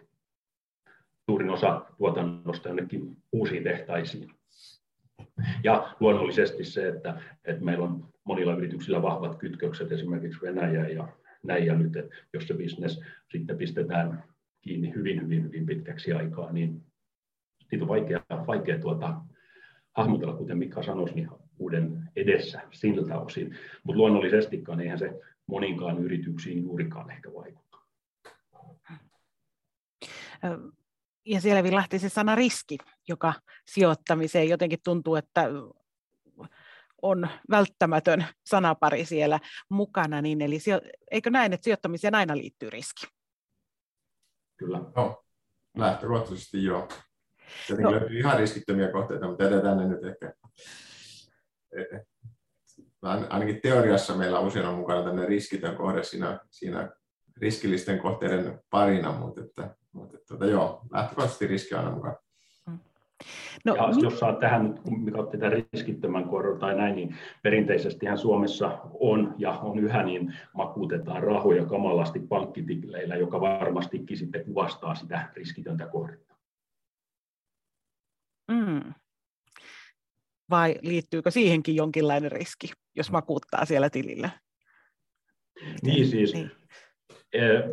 [1.29, 4.29] suurin osa tuotannosta jonnekin uusiin tehtaisiin.
[5.63, 11.07] Ja luonnollisesti se, että, että meillä on monilla yrityksillä vahvat kytkökset esimerkiksi Venäjään ja
[11.43, 14.23] näin, ja nyt, että jos se bisnes sitten pistetään
[14.61, 16.83] kiinni hyvin, hyvin, hyvin pitkäksi aikaa, niin
[17.71, 19.21] niitä on vaikea, vaikea tuota,
[19.93, 23.55] hahmotella, kuten Mika sanoi, niin uuden edessä siltä osin.
[23.83, 27.77] Mutta luonnollisestikaan eihän se moninkaan yrityksiin juurikaan ehkä vaikuta
[31.27, 33.33] ja siellä vilahti se sana riski, joka
[33.65, 35.49] sijoittamiseen jotenkin tuntuu, että
[37.01, 40.57] on välttämätön sanapari siellä mukana, niin eli
[41.11, 43.07] eikö näin, että sijoittamiseen aina liittyy riski?
[44.57, 44.81] Kyllä.
[44.95, 45.23] No,
[45.77, 46.87] lähtökohtaisesti joo.
[47.67, 47.91] Tietenkin no.
[47.91, 50.33] löytyy ihan riskittömiä kohteita, mutta jätetään ne nyt ehkä.
[51.77, 52.05] E, e,
[53.29, 56.89] ainakin teoriassa meillä usein on mukana tämmöinen riskitön kohde siinä, siinä
[57.41, 62.15] riskillisten kohteiden parina, mutta, että, mutta että, joo, lähtökohtaisesti riski on aina mukana.
[63.65, 68.79] No, ja jos saa tähän, mikä otti tämän riskittömän koron tai näin, niin perinteisesti Suomessa
[68.99, 75.87] on ja on yhä, niin makuutetaan rahoja kamalasti pankkitilleillä, joka varmastikin sitten kuvastaa sitä riskitöntä
[75.87, 76.35] kohdetta.
[78.51, 78.93] Mm.
[80.49, 84.29] Vai liittyykö siihenkin jonkinlainen riski, jos makuuttaa siellä tilillä?
[85.81, 86.51] Niin siis, niin.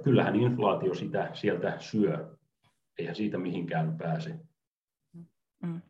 [0.05, 2.37] Kyllähän inflaatio sitä sieltä syö.
[2.99, 4.39] Eihän siitä mihinkään pääse.
[5.63, 5.81] Mm.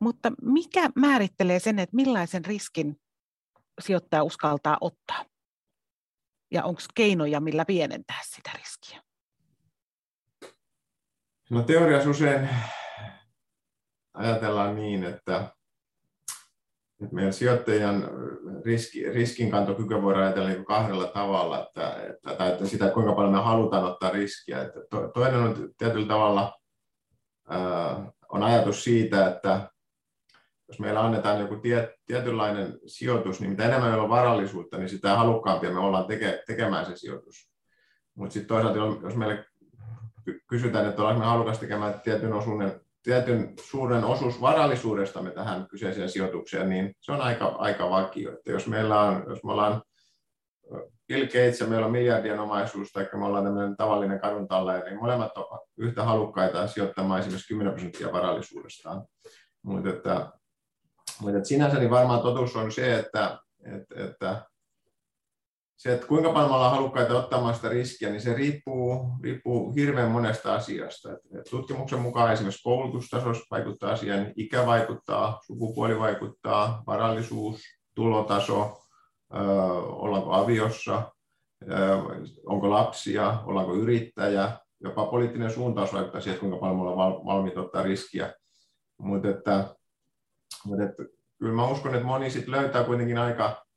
[0.00, 3.00] Mutta mikä määrittelee sen, että millaisen riskin
[3.80, 5.24] sijoittaja uskaltaa ottaa?
[6.50, 9.02] Ja onko keinoja, millä pienentää sitä riskiä?
[11.50, 12.48] No teoriassa usein
[14.14, 15.56] ajatellaan niin, että,
[17.02, 18.08] että meidän sijoittajien
[18.64, 23.40] riski, riskinkantokyky voidaan ajatella niin kahdella tavalla, että, että, tai että sitä kuinka paljon me
[23.40, 24.62] halutaan ottaa riskiä.
[24.62, 26.52] Että to, toinen on tietyllä tavalla
[27.48, 29.70] ää, on ajatus siitä, että
[30.68, 35.16] jos meillä annetaan joku tie, tietynlainen sijoitus, niin mitä enemmän meillä on varallisuutta, niin sitä
[35.16, 37.50] halukkaampia me ollaan teke, tekemään se sijoitus.
[38.14, 39.44] Mutta sitten toisaalta, jos meille
[40.48, 46.68] kysytään, että ollaanko me halukas tekemään tietyn, osuuden, tietyn suuren osuus varallisuudestamme tähän kyseiseen sijoitukseen,
[46.68, 48.32] niin se on aika, aika vakio.
[48.32, 49.82] Että jos, meillä on, jos me ollaan
[51.08, 55.36] Bill Gates ja meillä on miljardien omaisuus, tai me ollaan tämmöinen tavallinen kaduntalleja, niin molemmat
[55.36, 59.04] ovat yhtä halukkaita sijoittamaan esimerkiksi 10 prosenttia varallisuudestaan.
[59.62, 60.32] Mutta että,
[61.20, 64.42] mutta että sinänsä niin varmaan totuus on se, että, että, että
[65.80, 70.10] se, että kuinka paljon me ollaan halukkaita ottamaan sitä riskiä, niin se riippuu, riippuu hirveän
[70.10, 71.12] monesta asiasta.
[71.12, 77.60] Et tutkimuksen mukaan esimerkiksi koulutustaso vaikuttaa asiaan, ikä vaikuttaa, sukupuoli vaikuttaa, varallisuus,
[77.94, 78.78] tulotaso,
[79.84, 81.12] ollaanko aviossa,
[82.46, 87.82] onko lapsia, ollaanko yrittäjä, jopa poliittinen suuntaus vaikuttaa siihen, kuinka paljon me ollaan valmiit ottaa
[87.82, 88.34] riskiä.
[88.98, 89.74] Mutta että,
[90.64, 91.02] mutta että,
[91.38, 93.69] kyllä mä uskon, että moni sit löytää kuitenkin aika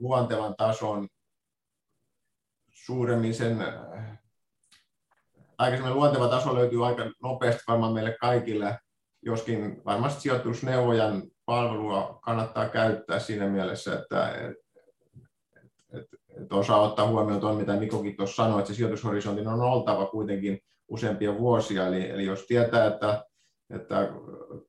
[0.00, 1.08] luontevan tason
[2.70, 3.58] suuremmin sen,
[5.58, 8.78] aika luonteva taso löytyy aika nopeasti varmaan meille kaikille,
[9.22, 14.56] joskin varmasti sijoitusneuvojan palvelua kannattaa käyttää siinä mielessä, että et,
[15.92, 16.06] et,
[16.42, 20.60] et osaa ottaa huomioon tuon, mitä Mikokin tuossa sanoi, että se sijoitushorisontin on oltava kuitenkin
[20.88, 21.86] useampia vuosia.
[21.86, 23.24] Eli, eli jos tietää, että,
[23.70, 24.12] että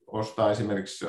[0.07, 1.05] ostaa esimerkiksi,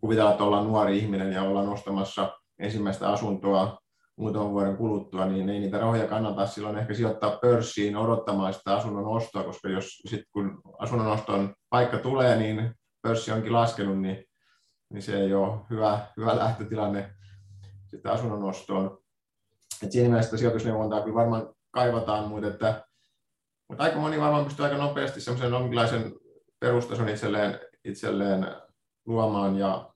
[0.00, 3.78] kuvitellaan, että ollaan nuori ihminen ja ollaan ostamassa ensimmäistä asuntoa
[4.16, 9.06] muutaman vuoden kuluttua, niin ei niitä rahoja kannata silloin ehkä sijoittaa pörssiin odottamaan sitä asunnon
[9.06, 14.24] ostoa, koska jos sitten kun asunnon oston paikka tulee, niin pörssi onkin laskenut, niin
[14.92, 17.14] niin se ei ole hyvä, hyvä lähtötilanne
[17.86, 18.98] sitten asunnon ostoon.
[19.82, 22.86] Et siinä mielessä sijoitusneuvontaa kyllä varmaan kaivataan, mutta, että,
[23.68, 26.12] mutta aika moni varmaan pystyy aika nopeasti semmoisen jonkinlaisen
[26.60, 28.46] perustason itselleen, itselleen
[29.06, 29.91] luomaan ja,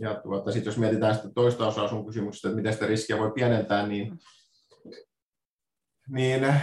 [0.00, 3.30] ja tuota, sitten jos mietitään sitä toista osaa sun kysymyksestä, että miten sitä riskiä voi
[3.30, 4.18] pienentää, niin,
[6.08, 6.54] niin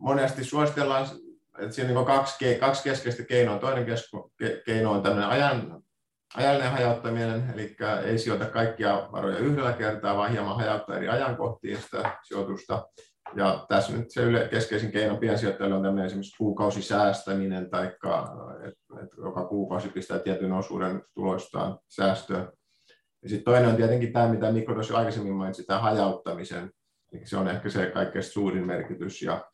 [0.00, 1.06] monesti suositellaan,
[1.58, 3.58] että siinä on kaksi, kaksi keskeistä keinoa.
[3.58, 3.86] Toinen
[4.66, 5.82] keino on tämmöinen ajan
[6.34, 12.18] ajallinen hajauttaminen, eli ei sijoita kaikkia varoja yhdellä kertaa, vaan hieman hajauttaa eri ajankohtiin sitä
[12.22, 12.88] sijoitusta.
[13.34, 19.08] Ja tässä nyt se yle, keskeisin keino piensijoittajalle on tämmöinen esimerkiksi kuukausisäästäminen, tai että et
[19.18, 22.52] joka kuukausi pistää tietyn osuuden tuloistaan säästöön.
[23.26, 26.70] Ja sitten toinen on tietenkin tämä, mitä Mikko tuossa aikaisemmin mainitsi, tämä hajauttamisen.
[27.12, 29.22] Eli se on ehkä se kaikkein suurin merkitys.
[29.22, 29.50] Ja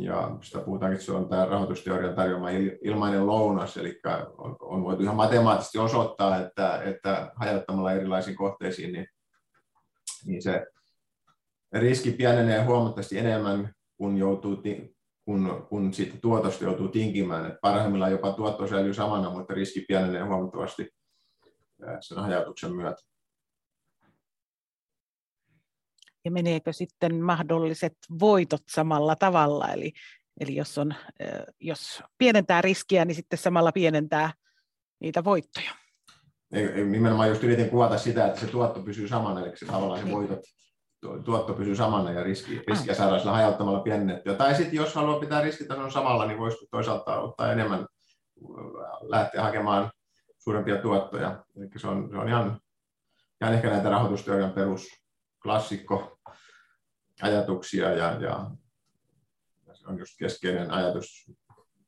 [0.00, 2.48] ja sitä puhutaankin, että se on tämä rahoitusteorian tarjoama
[2.84, 4.00] ilmainen lounas, eli
[4.38, 9.06] on, on voitu ihan matemaattisesti osoittaa, että, että hajottamalla erilaisiin kohteisiin, niin,
[10.26, 10.66] niin se
[11.72, 14.62] riski pienenee huomattavasti enemmän, kun, joutuu,
[15.24, 17.46] kun, kun siitä tuotosta joutuu tinkimään.
[17.46, 20.88] Et parhaimmillaan jopa tuotto säilyy samana, mutta riski pienenee huomattavasti
[22.00, 23.02] sen hajautuksen myötä
[26.24, 29.68] ja meneekö sitten mahdolliset voitot samalla tavalla.
[29.68, 29.92] Eli,
[30.40, 30.94] eli jos, on,
[31.60, 34.32] jos pienentää riskiä, niin sitten samalla pienentää
[35.00, 35.70] niitä voittoja.
[36.90, 40.16] Nimenomaan just yritin kuvata sitä, että se tuotto pysyy samana, eli se tavallaan se niin.
[40.16, 40.40] voitot
[41.24, 44.34] tuotto pysyy samana ja riski, riskiä saadaan sillä hajauttamalla pienennettyä.
[44.34, 47.86] Tai sitten jos haluaa pitää riskitason samalla, niin voisi toisaalta ottaa enemmän,
[49.00, 49.90] lähteä hakemaan
[50.44, 51.44] suurempia tuottoja.
[51.56, 52.60] Eli se on, se on ihan,
[53.40, 56.18] ihan ehkä näitä rahoitusteorian perusklassikko
[57.22, 58.50] ajatuksia ja, ja
[59.74, 61.32] se on just keskeinen ajatus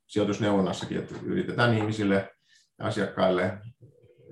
[0.06, 2.30] sijoitusneuvonnassakin, että yritetään ihmisille
[2.78, 3.58] ja asiakkaille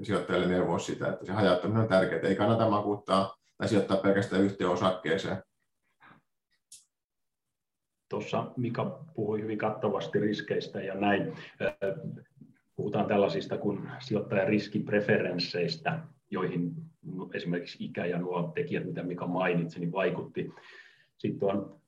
[0.02, 2.20] sijoittajille neuvoa sitä, että se hajauttaminen on tärkeää.
[2.22, 5.42] Ei kannata makuuttaa tai sijoittaa pelkästään yhteen osakkeeseen.
[8.08, 11.36] Tuossa Mika puhui hyvin kattavasti riskeistä ja näin.
[12.82, 15.98] Puhutaan tällaisista kuin sijoittajan riskipreferensseistä,
[16.30, 16.72] joihin
[17.34, 20.50] esimerkiksi ikä ja nuo tekijät, mitä Mika mainitsi, niin vaikutti.
[21.18, 21.80] Sitten on,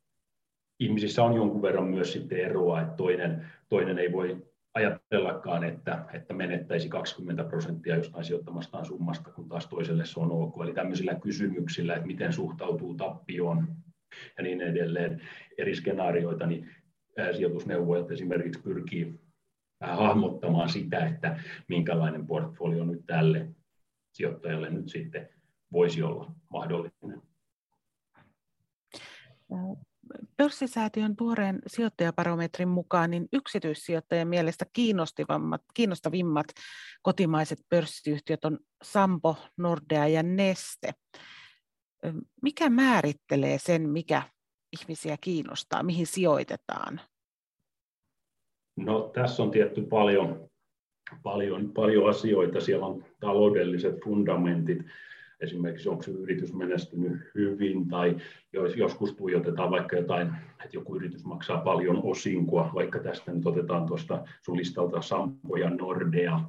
[0.81, 6.35] ihmisissä on jonkun verran myös sitten eroa, että toinen, toinen ei voi ajatellakaan, että, että
[6.35, 10.55] menettäisi 20 prosenttia jostain sijoittamastaan summasta, kun taas toiselle se on ok.
[10.63, 13.69] Eli tämmöisillä kysymyksillä, että miten suhtautuu tappioon
[14.39, 15.21] ja niin edelleen,
[15.59, 16.71] eri skenaarioita, niin
[17.33, 19.24] sijoitusneuvojat esimerkiksi pyrkii
[19.87, 23.49] hahmottamaan sitä, että minkälainen portfolio nyt tälle
[24.13, 25.29] sijoittajalle nyt sitten
[25.73, 27.23] voisi olla mahdollinen.
[30.37, 36.47] Pörssisäätiön tuoreen sijoittajabarometrin mukaan niin yksityissijoittajien mielestä kiinnostavimmat, kiinnostavimmat
[37.03, 40.93] kotimaiset pörssiyhtiöt on Sampo, Nordea ja Neste.
[42.43, 44.23] Mikä määrittelee sen, mikä
[44.81, 47.01] ihmisiä kiinnostaa, mihin sijoitetaan?
[48.77, 50.49] No, tässä on tietty paljon,
[51.23, 52.61] paljon, paljon asioita.
[52.61, 54.79] Siellä on taloudelliset fundamentit,
[55.41, 58.17] esimerkiksi onko yritys menestynyt hyvin tai
[58.53, 60.29] jos joskus tuijotetaan vaikka jotain,
[60.65, 65.71] että joku yritys maksaa paljon osinkoa, vaikka tästä nyt otetaan tuosta sun listalta Sampo ja
[65.71, 66.41] Nordea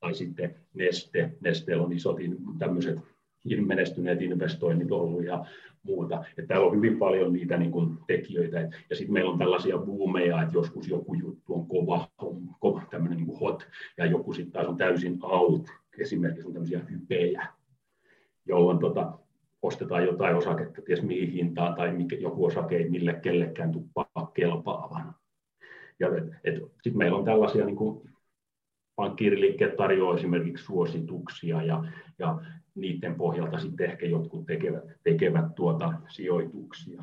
[0.00, 1.30] tai sitten Neste.
[1.40, 2.16] Nesteellä on isot
[2.58, 2.98] tämmöiset
[3.66, 5.44] menestyneet investoinnit ollut ja
[5.82, 6.24] muuta.
[6.28, 8.70] Että täällä on hyvin paljon niitä niin kuin, tekijöitä.
[8.90, 13.18] Ja sitten meillä on tällaisia boomeja, että joskus joku juttu on kova, on kova tämmöinen
[13.18, 15.66] niin hot, ja joku sitten taas on täysin out.
[15.98, 17.46] Esimerkiksi on tämmöisiä hypejä,
[18.46, 19.18] jolloin tota,
[19.62, 25.14] ostetaan jotain osaketta ties mihin hintaan tai mikä, joku osake ei mille kellekään tuppaa kelpaavan.
[26.82, 28.10] Sitten meillä on tällaisia niin kuin
[28.96, 31.84] pankkiiriliikkeet tarjoaa esimerkiksi suosituksia ja,
[32.18, 32.40] ja
[32.74, 37.02] niiden pohjalta sitten ehkä jotkut tekevät, tekevät tuota sijoituksia.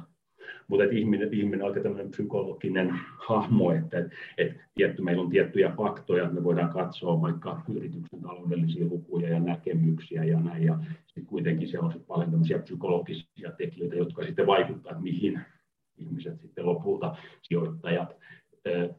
[0.68, 5.74] Mutta ihminen, ihminen on aika tämmöinen psykologinen hahmo, että et, et tietty, meillä on tiettyjä
[5.78, 11.26] faktoja, että me voidaan katsoa vaikka yrityksen taloudellisia lukuja ja näkemyksiä ja näin, ja sitten
[11.26, 15.42] kuitenkin siellä on sit paljon tämmöisiä psykologisia tekijöitä, jotka sitten vaikuttavat, mihin
[15.98, 18.16] ihmiset sitten lopulta sijoittajat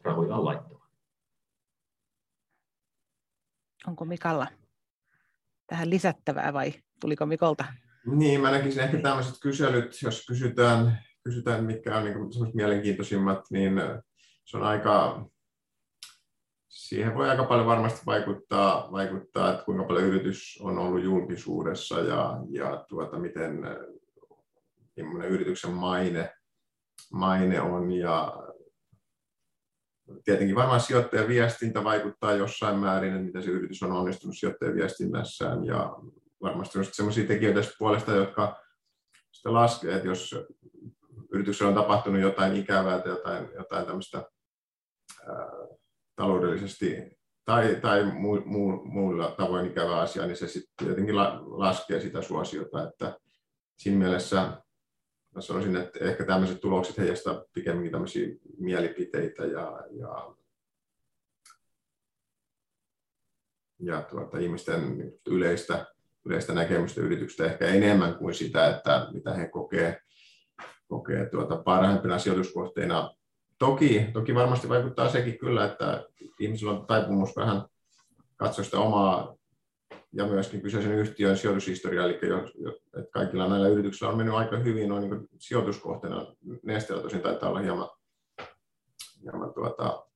[0.02, 0.82] rahojaan laittavat.
[3.86, 4.46] Onko Mikalla
[5.66, 7.64] tähän lisättävää vai tuliko Mikolta?
[8.06, 13.72] Niin, mä näkisin ehkä tämmöiset kyselyt, jos kysytään kysytään, mitkä on niin mielenkiintoisimmat, niin
[14.44, 15.26] se on aika,
[16.68, 22.38] siihen voi aika paljon varmasti vaikuttaa, vaikuttaa että kuinka paljon yritys on ollut julkisuudessa ja,
[22.50, 23.60] ja tuota, miten
[25.28, 26.32] yrityksen maine,
[27.12, 27.92] maine on.
[27.92, 28.42] Ja
[30.24, 35.64] tietenkin varmaan sijoittajan viestintä vaikuttaa jossain määrin, että miten se yritys on onnistunut sijoittajan viestinnässään
[35.64, 35.96] ja
[36.42, 38.66] varmasti on sellaisia tekijöitä puolesta, jotka
[39.32, 40.34] sitten laskee, että jos
[41.36, 44.18] yrityksellä on tapahtunut jotain ikävää tai jotain, jotain tämmöistä
[45.28, 45.50] ää,
[46.16, 52.00] taloudellisesti tai, tai mu, mu, muulla tavoin ikävää asiaa, niin se sitten tietenkin la, laskee
[52.00, 53.18] sitä suosiota, että
[53.76, 54.62] siinä mielessä
[55.34, 58.28] mä sanoisin, että ehkä tämmöiset tulokset heijastaa pikemminkin tämmöisiä
[58.58, 60.34] mielipiteitä ja, ja,
[63.78, 65.86] ja tuota, ihmisten yleistä,
[66.26, 70.00] yleistä näkemystä yrityksestä ehkä enemmän kuin sitä, että mitä he kokee
[70.88, 73.10] kokee tuota parhaimpina sijoituskohteina.
[73.58, 76.04] Toki, toki varmasti vaikuttaa sekin kyllä, että
[76.40, 77.62] ihmisillä on taipumus vähän
[78.36, 79.36] katsoa sitä omaa
[80.12, 82.50] ja myöskin kyseisen yhtiön sijoitushistoriaa, eli jos,
[82.98, 86.26] että kaikilla näillä yrityksillä on mennyt aika hyvin noin niin sijoituskohteena.
[86.62, 87.88] Nesteellä tosin taitaa olla hieman,
[89.22, 90.06] hieman tuota,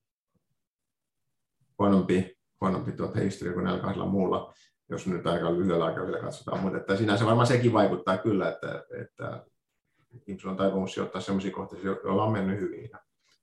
[1.79, 4.55] huonompi, huonompi tuota historia kuin näillä kahdella muulla,
[4.89, 6.61] jos nyt aika lyhyellä aikavälillä katsotaan.
[6.61, 9.47] Mutta että sinänsä varmaan sekin vaikuttaa kyllä, että, että
[10.27, 12.99] ihmisillä on taipumus sijoittaa sellaisia kohteita, joilla on mennyt hyvin ja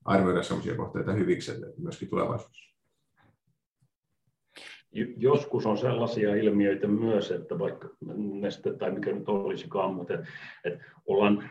[0.05, 2.67] arvioida sellaisia kohteita hyviksi myöskin tulevaisuudessa.
[5.17, 7.89] Joskus on sellaisia ilmiöitä myös, että vaikka
[8.41, 10.27] neste tai mikä nyt olisikaan, mutta että,
[10.65, 11.49] että ollaan,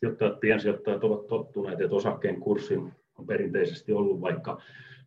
[0.00, 4.60] sijoittajat, piensijoittajat ovat tottuneet, että osakkeen kurssin on perinteisesti ollut vaikka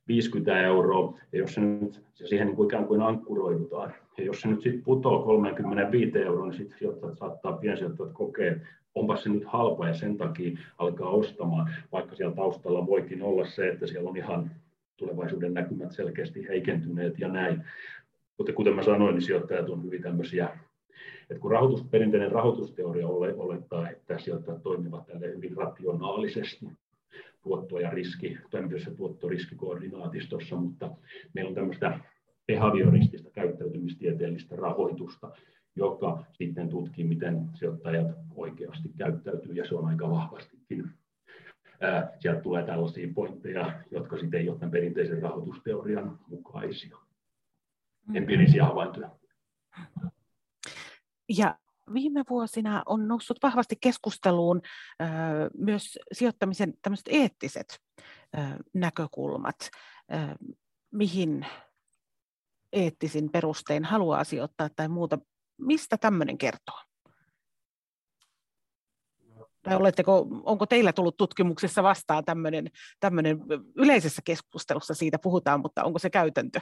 [0.08, 4.42] 50 euroa, ja jos se nyt se siihen niin kuin ikään kuin ankkuroidutaan, ja jos
[4.42, 8.56] se nyt sitten putoaa 35 euroa, niin sitten sijoittajat saattaa piensijoittajat kokea,
[8.96, 13.68] onpa se nyt halpa ja sen takia alkaa ostamaan, vaikka siellä taustalla voikin olla se,
[13.68, 14.52] että siellä on ihan
[14.98, 17.64] tulevaisuuden näkymät selkeästi heikentyneet ja näin.
[18.38, 20.50] Mutta kuten mä sanoin, niin sijoittajat on hyvin tämmöisiä,
[21.30, 26.66] että kun rahoitus, perinteinen rahoitusteoria olettaa, että sijoittajat toimivat tälle hyvin rationaalisesti,
[27.42, 30.92] tuotto- ja riski, tämmöisessä tuottoriskikoordinaatistossa, mutta
[31.34, 32.00] meillä on tämmöistä
[32.48, 35.32] behavioristista käyttäytymistieteellistä rahoitusta,
[35.76, 40.92] joka sitten tutkii, miten sijoittajat oikeasti käyttäytyy, ja se on aika vahvastikin.
[41.82, 46.98] Ää, sieltä tulee tällaisia pointteja, jotka sitten ei ole tämän perinteisen rahoitusteorian mukaisia.
[48.14, 49.10] Empiirisiä havaintoja.
[51.38, 51.56] Ja
[51.94, 54.62] viime vuosina on noussut vahvasti keskusteluun
[55.58, 57.80] myös sijoittamisen tämmöiset eettiset
[58.74, 59.70] näkökulmat,
[60.92, 61.46] mihin
[62.74, 65.20] eettisin perustein haluaa sijoittaa tai muuta.
[65.58, 66.76] Mistä tämmöinen kertoo?
[69.64, 72.68] Tai oletteko, onko teillä tullut tutkimuksessa vastaan tämmöinen,
[73.00, 73.40] tämmöinen
[73.76, 76.62] yleisessä keskustelussa siitä puhutaan, mutta onko se käytäntö,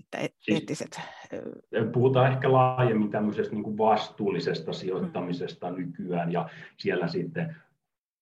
[0.00, 1.00] että siis eettiset...
[1.92, 5.76] Puhutaan ehkä laajemmin tämmöisestä niin kuin vastuullisesta sijoittamisesta mm.
[5.76, 7.56] nykyään, ja siellä sitten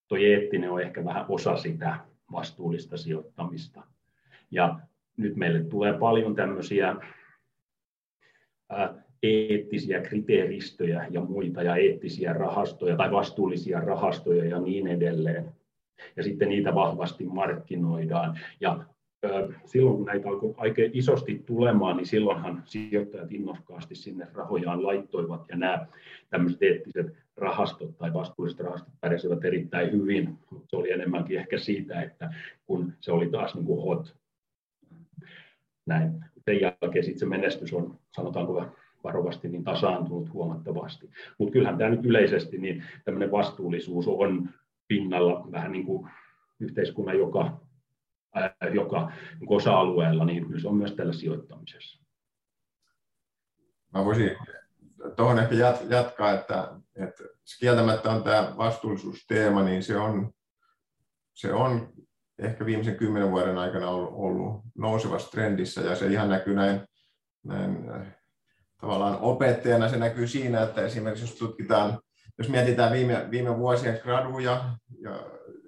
[0.09, 1.99] tuo eettinen on ehkä vähän osa sitä
[2.33, 3.83] vastuullista sijoittamista.
[4.51, 4.81] Ja
[5.17, 6.97] nyt meille tulee paljon tämmöisiä
[9.23, 15.53] eettisiä kriteeristöjä ja muita ja eettisiä rahastoja tai vastuullisia rahastoja ja niin edelleen.
[16.17, 18.39] Ja sitten niitä vahvasti markkinoidaan.
[18.61, 18.85] Ja
[19.65, 25.57] silloin kun näitä alkoi aika isosti tulemaan, niin silloinhan sijoittajat innokkaasti sinne rahojaan laittoivat ja
[25.57, 25.87] nämä
[26.31, 27.07] tämmöiset eettiset
[27.37, 30.39] rahastot tai vastuulliset rahastot pärjäsivät erittäin hyvin.
[30.67, 32.35] Se oli enemmänkin ehkä siitä, että
[32.67, 34.17] kun se oli taas niin kuin hot.
[35.87, 36.25] Näin.
[36.45, 38.67] Sen jälkeen sitten se menestys on, sanotaanko
[39.05, 41.11] varovasti niin tasaantunut huomattavasti.
[41.39, 44.49] Mutta kyllähän tämä nyt yleisesti niin tämmöinen vastuullisuus on
[44.89, 46.11] pinnalla vähän niin kuin
[46.61, 47.61] yhteiskunnan joka,
[48.75, 52.05] joka niin osa-alueella, niin kyllä se on myös tällä sijoittamisessa.
[53.95, 54.31] Mä voisin
[55.17, 55.55] tuohon ehkä
[55.89, 57.25] jatkaa, että, että
[57.61, 60.33] kieltämättä on tämä vastuullisuusteema, niin se on,
[61.35, 61.93] se on
[62.39, 66.81] ehkä viimeisen kymmenen vuoden aikana ollut, ollut nousevassa trendissä ja se ihan näkyy näin,
[67.45, 67.89] näin
[68.81, 71.99] tavallaan opettajana se näkyy siinä, että esimerkiksi jos tutkitaan,
[72.39, 75.11] jos mietitään viime, viime vuosien graduja ja,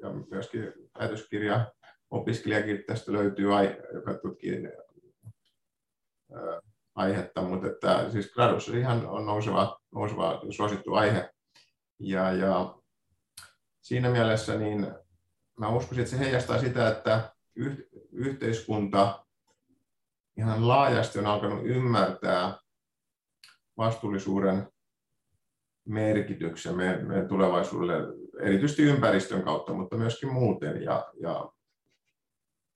[0.03, 1.73] ja myöskin väitöskirja
[2.11, 3.47] opiskelijakirjasta löytyy,
[3.95, 4.69] joka tutkii
[6.95, 11.31] aihetta, mutta että siis gradussa ihan on nouseva, nouseva suosittu aihe.
[11.99, 12.79] Ja, ja
[13.81, 14.95] siinä mielessä niin
[15.59, 17.33] mä uskoisin, että se heijastaa sitä, että
[18.13, 19.25] yhteiskunta
[20.37, 22.59] ihan laajasti on alkanut ymmärtää
[23.77, 24.69] vastuullisuuden
[25.89, 27.95] merkityksen meidän, tulevaisuudelle,
[28.41, 30.83] erityisesti ympäristön kautta, mutta myöskin muuten.
[30.83, 31.53] Ja, ja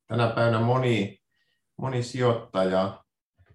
[0.06, 1.18] tänä päivänä moni,
[1.78, 3.04] moni sijoittaja,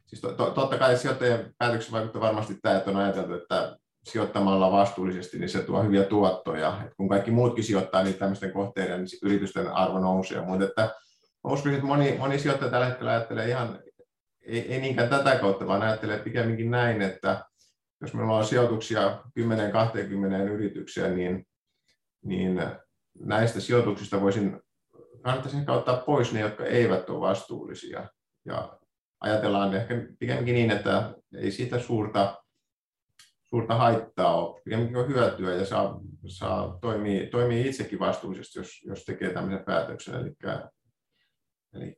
[0.08, 4.72] siis to, to, totta kai sijoittajien päätöksen vaikuttaa varmasti tämä, että on ajateltu, että sijoittamalla
[4.72, 6.82] vastuullisesti, niin se tuo hyviä tuottoja.
[6.86, 10.42] Et kun kaikki muutkin sijoittaa niin tämmöisten kohteiden, niin yritysten arvo nousee.
[10.42, 10.96] Mutta että
[11.44, 13.80] uskoisin, että moni, moni sijoittaja tällä hetkellä ajattelee ihan
[14.52, 17.45] ei, ei niinkään tätä kautta, vaan ajattelee pikemminkin näin, että
[18.02, 21.47] jos meillä on sijoituksia 10-20 yritykseen, niin,
[22.26, 22.62] niin
[23.20, 24.62] näistä sijoituksista voisin,
[25.22, 28.10] kannattaisi ehkä ottaa pois ne, jotka eivät ole vastuullisia.
[28.45, 28.80] Ja
[29.20, 32.43] ajatellaan ehkä pikemminkin niin, että ei siitä suurta,
[33.43, 39.06] suurta haittaa ole, pikemminkin on hyötyä ja saa, saa toimii, toimii itsekin vastuullisesti, jos, jos
[39.06, 40.16] tekee tämmöisen päätöksen.
[40.16, 40.36] Eli,
[41.74, 41.97] eli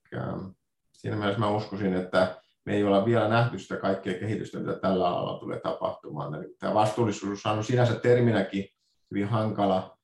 [0.91, 5.07] siinä mielessä mä uskoisin, että me ei olla vielä nähty sitä kaikkea kehitystä, mitä tällä
[5.07, 6.36] alalla tulee tapahtumaan.
[6.36, 8.70] Eli tämä vastuullisuus on sinänsä terminäkin
[9.11, 9.97] hyvin hankala.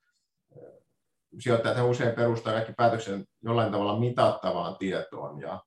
[1.40, 5.42] Sijoittajat usein perustaa kaikki päätöksen jollain tavalla mitattavaan tietoon.
[5.42, 5.64] Ja,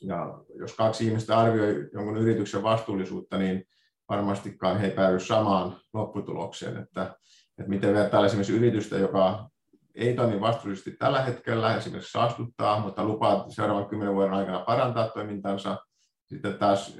[0.00, 3.64] ja jos kaksi ihmistä arvioi jonkun yrityksen vastuullisuutta, niin
[4.08, 6.76] varmastikaan he ei päädy samaan lopputulokseen.
[6.76, 7.02] Että,
[7.58, 9.48] että miten vertaa esimerkiksi yritystä, joka
[9.94, 15.85] ei toimi vastuullisesti tällä hetkellä, esimerkiksi saastuttaa, mutta lupaa seuraavan kymmenen vuoden aikana parantaa toimintansa.
[16.26, 16.98] Sitten taas,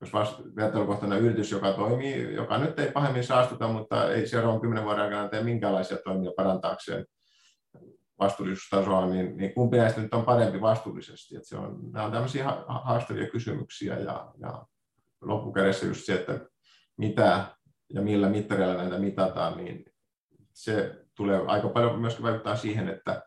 [0.00, 0.12] jos
[0.56, 5.28] vertailukohtainen yritys, joka toimii, joka nyt ei pahemmin saastuta, mutta ei seuraavan kymmenen vuoden aikana
[5.28, 7.06] tee minkäänlaisia toimia parantaakseen
[8.18, 11.36] vastuullisuustasoa, niin, niin kumpi näistä nyt on parempi vastuullisesti?
[11.36, 14.66] Että se on, nämä on tämmöisiä haastavia kysymyksiä ja, ja
[15.20, 16.40] loppukädessä just se, että
[16.96, 17.44] mitä
[17.94, 19.84] ja millä mittareilla näitä mitataan, niin
[20.52, 23.22] se tulee aika paljon myöskin vaikuttaa siihen, että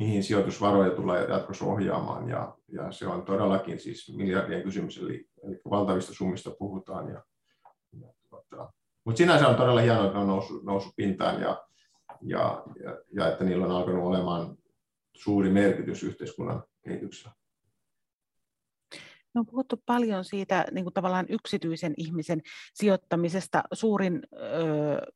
[0.00, 2.28] mihin sijoitusvaroja tulee jatkossa ohjaamaan.
[2.28, 7.08] Ja, ja se on todellakin siis miljardien kysymys, eli, eli valtavista summista puhutaan.
[7.08, 7.24] Ja,
[8.00, 8.72] ja tuota,
[9.04, 11.66] mutta sinänsä on todella hienoa, että ne on noussut, noussut pintaan ja,
[12.22, 14.56] ja, ja, ja että niillä on alkanut olemaan
[15.16, 17.32] suuri merkitys yhteiskunnan kehityksellä.
[19.34, 22.40] No on puhuttu paljon siitä niin kuin tavallaan yksityisen ihmisen
[22.74, 23.62] sijoittamisesta.
[23.72, 24.38] Suurin ö,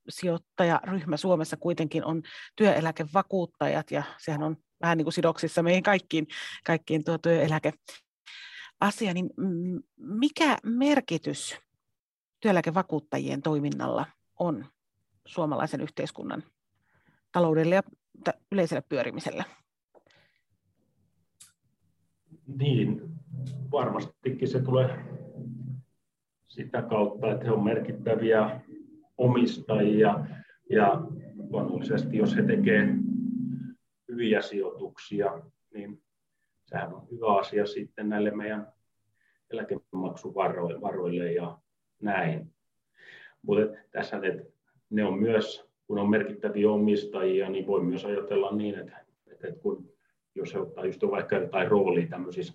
[0.08, 2.22] sijoittajaryhmä Suomessa kuitenkin on
[2.56, 6.26] työeläkevakuuttajat ja sehän on vähän niin kuin sidoksissa meihin kaikkiin,
[6.66, 7.72] kaikkiin tuo työeläke
[8.80, 9.30] asia, niin
[9.96, 11.56] mikä merkitys
[12.40, 14.06] työeläkevakuuttajien toiminnalla
[14.38, 14.66] on
[15.26, 16.42] suomalaisen yhteiskunnan
[17.32, 17.82] taloudelle ja
[18.52, 19.44] yleiselle pyörimiselle?
[22.58, 23.02] Niin,
[23.70, 24.98] varmastikin se tulee
[26.48, 28.60] sitä kautta, että he ovat merkittäviä
[29.18, 30.26] omistajia
[30.70, 31.00] ja
[31.50, 33.03] luonnollisesti jos he tekevät
[34.14, 35.42] hyviä sijoituksia,
[35.74, 36.02] niin
[36.66, 38.72] sehän on hyvä asia sitten näille meidän
[39.50, 41.58] eläkemaksuvaroille ja
[42.00, 42.54] näin.
[43.42, 44.44] Mutta tässä että
[44.90, 49.92] ne on myös, kun on merkittäviä omistajia, niin voi myös ajatella niin, että, että kun
[50.34, 52.54] jos he ottaa just vaikka jotain roolia tämmöisissä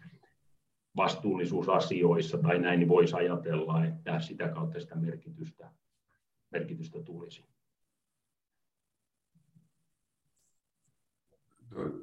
[0.96, 5.72] vastuullisuusasioissa tai näin, niin voisi ajatella, että sitä kautta sitä merkitystä,
[6.52, 7.46] merkitystä tulisi.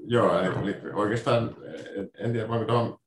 [0.04, 1.56] Joo, eli oikeastaan
[2.18, 2.98] en tiedä, voinko tuohon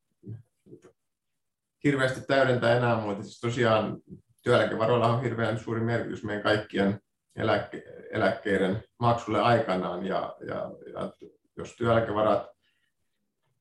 [1.84, 3.97] hirveästi täydentää enää, mutta siis tosiaan
[4.43, 6.99] työeläkevaroilla on hirveän suuri merkitys meidän kaikkien
[7.36, 11.14] eläkke, eläkkeiden maksulle aikanaan, ja, ja, ja
[11.57, 12.47] jos työeläkevarat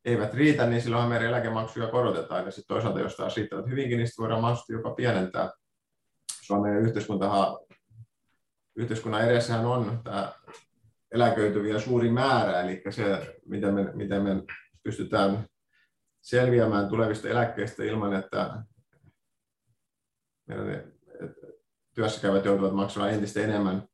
[0.05, 4.09] eivät riitä, niin silloin meidän eläkemaksuja korotetaan, ja sitten toisaalta jos taas riittävät hyvinkin, niin
[4.19, 5.51] voidaan mahdollisesti jopa pienentää.
[6.43, 7.59] Suomen yhteiskuntahan,
[8.77, 10.33] yhteiskunnan edessähän on tämä
[11.13, 14.43] eläköityviä suuri määrä, eli se, miten me, miten me
[14.83, 15.47] pystytään
[16.21, 18.63] selviämään tulevista eläkkeistä ilman, että
[20.47, 20.93] meidän
[21.95, 23.89] työssäkäyvät joutuvat maksamaan entistä enemmän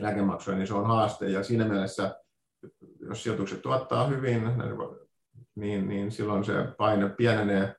[0.00, 1.28] eläkemaksuja, niin se on haaste.
[1.28, 2.20] Ja siinä mielessä,
[3.00, 4.42] jos sijoitukset tuottaa hyvin,
[5.54, 7.74] niin, niin silloin se paine pienenee.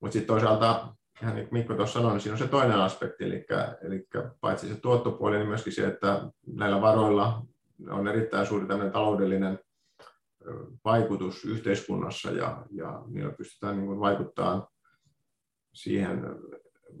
[0.00, 3.24] Mutta sitten toisaalta, ihan niin kuin Mikko tuossa sanoi, niin siinä on se toinen aspekti,
[3.24, 3.46] eli,
[3.82, 4.06] eli
[4.40, 7.42] paitsi se tuottopuoli, niin myöskin se, että näillä varoilla
[7.90, 9.58] on erittäin suuri taloudellinen
[10.84, 14.66] vaikutus yhteiskunnassa ja, ja niillä pystytään niin vaikuttamaan
[15.72, 16.22] siihen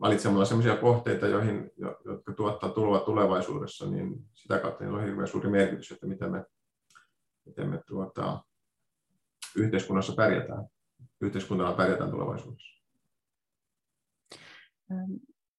[0.00, 1.70] valitsemalla sellaisia kohteita, joihin,
[2.04, 6.44] jotka tuottaa tuloa tulevaisuudessa, niin sitä kautta niillä on hirveän suuri merkitys, että miten me,
[7.44, 8.44] miten me tuota,
[9.56, 10.66] yhteiskunnassa pärjätään,
[11.20, 12.73] yhteiskuntana pärjätään tulevaisuudessa.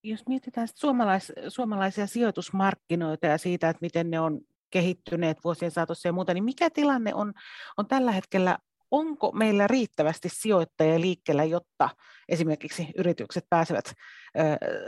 [0.04, 6.12] Jos mietitään suomalais, suomalaisia sijoitusmarkkinoita ja siitä, että miten ne on kehittyneet vuosien saatossa ja
[6.12, 7.32] muuta, niin mikä tilanne on,
[7.76, 8.58] on tällä hetkellä
[8.90, 11.88] onko meillä riittävästi sijoittajia liikkeellä, jotta
[12.28, 13.92] esimerkiksi yritykset pääsevät,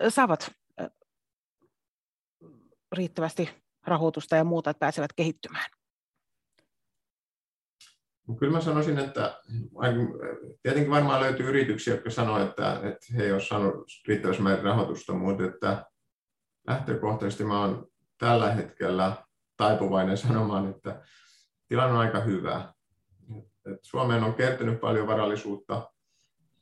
[0.08, 0.50] saavat
[2.96, 3.50] riittävästi
[3.86, 5.70] rahoitusta ja muuta, että pääsevät kehittymään?
[8.36, 9.40] Kyllä mä sanoisin, että
[10.62, 15.12] tietenkin varmaan löytyy yrityksiä, jotka sanoo, että, että he eivät ole saanut riittävästi määrin rahoitusta,
[15.12, 15.84] mutta että
[16.66, 17.86] lähtökohtaisesti mä olen
[18.18, 19.16] tällä hetkellä
[19.56, 21.02] taipuvainen sanomaan, että
[21.68, 22.72] tilanne on aika hyvä.
[23.38, 25.92] Että Suomeen on kertynyt paljon varallisuutta,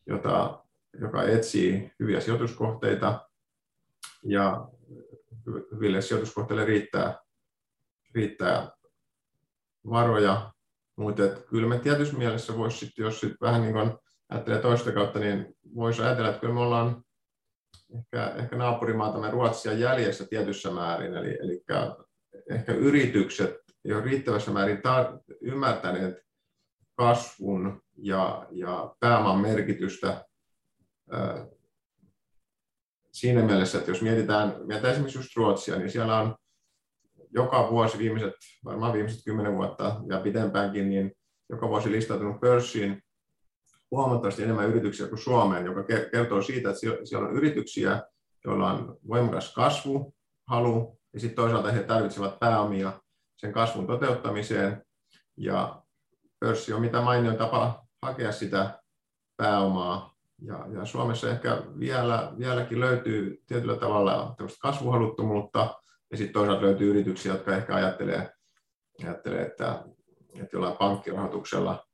[0.06, 0.64] jota,
[1.00, 3.28] joka etsii hyviä sijoituskohteita
[4.24, 4.68] ja
[5.74, 7.20] hyville sijoituskohteille riittää,
[8.14, 8.70] riittää
[9.90, 10.52] varoja,
[10.96, 15.18] mutta kyllä me tietyssä mielessä voisi sitten, jos sit vähän niin kuin ajattelee toista kautta,
[15.18, 17.04] niin voisi ajatella, että kyllä me ollaan
[17.98, 21.64] ehkä, ehkä naapurimaatamme Ruotsia jäljessä tietyssä määrin, eli, eli
[22.50, 23.56] ehkä yritykset
[23.94, 26.14] ole riittävässä määrin tar- ymmärtäneet
[26.94, 30.24] kasvun ja, ja pääoman merkitystä
[33.12, 36.36] siinä mielessä, että jos mietitään, mietitään esimerkiksi just Ruotsia, niin siellä on
[37.30, 41.12] joka vuosi viimeiset, varmaan viimeiset kymmenen vuotta ja pitempäänkin, niin
[41.50, 43.02] joka vuosi listautunut pörssiin
[43.90, 48.02] huomattavasti enemmän yrityksiä kuin Suomeen, joka kertoo siitä, että siellä on yrityksiä,
[48.44, 50.14] joilla on voimakas kasvu,
[50.48, 53.00] halu, ja sitten toisaalta he tarvitsevat pääomia
[53.36, 54.82] sen kasvun toteuttamiseen,
[55.36, 55.82] ja
[56.40, 58.82] pörssi on mitä mainioin tapa hakea sitä
[59.36, 60.16] pääomaa.
[60.42, 65.74] Ja, ja Suomessa ehkä vielä, vieläkin löytyy tietyllä tavalla kasvuhaluttomuutta,
[66.10, 68.30] ja sitten toisaalta löytyy yrityksiä, jotka ehkä ajattelee,
[69.04, 69.84] ajattelee että,
[70.34, 71.86] että jollain pankkirahoituksella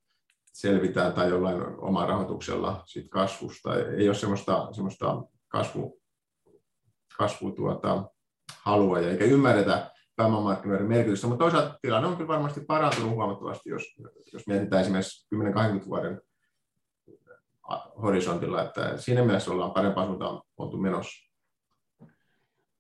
[0.53, 3.77] selvitään tai jollain omalla rahoituksella siitä kasvusta.
[3.77, 6.01] Ei ole semmoista, semmoista kasvu,
[7.19, 8.05] kasvu tuota,
[8.63, 13.83] halua, ja eikä ymmärretä, pääomamarkkinoiden merkitystä, mutta toisaalta tilanne on kyllä varmasti parantunut huomattavasti, jos,
[14.33, 16.21] jos mietitään esimerkiksi 10-20 vuoden
[18.03, 20.77] horisontilla, että siinä mielessä ollaan parempaan suuntaan oltu.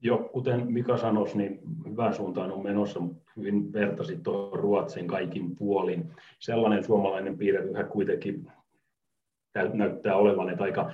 [0.04, 5.56] Joo, kuten Mika sanoi, niin hyvään suuntaan on menossa, mutta hyvin vertasit tuohon Ruotsin kaikin
[5.56, 6.10] puolin.
[6.38, 8.46] Sellainen suomalainen piirre yhä kuitenkin
[9.72, 10.92] näyttää olevan, että aika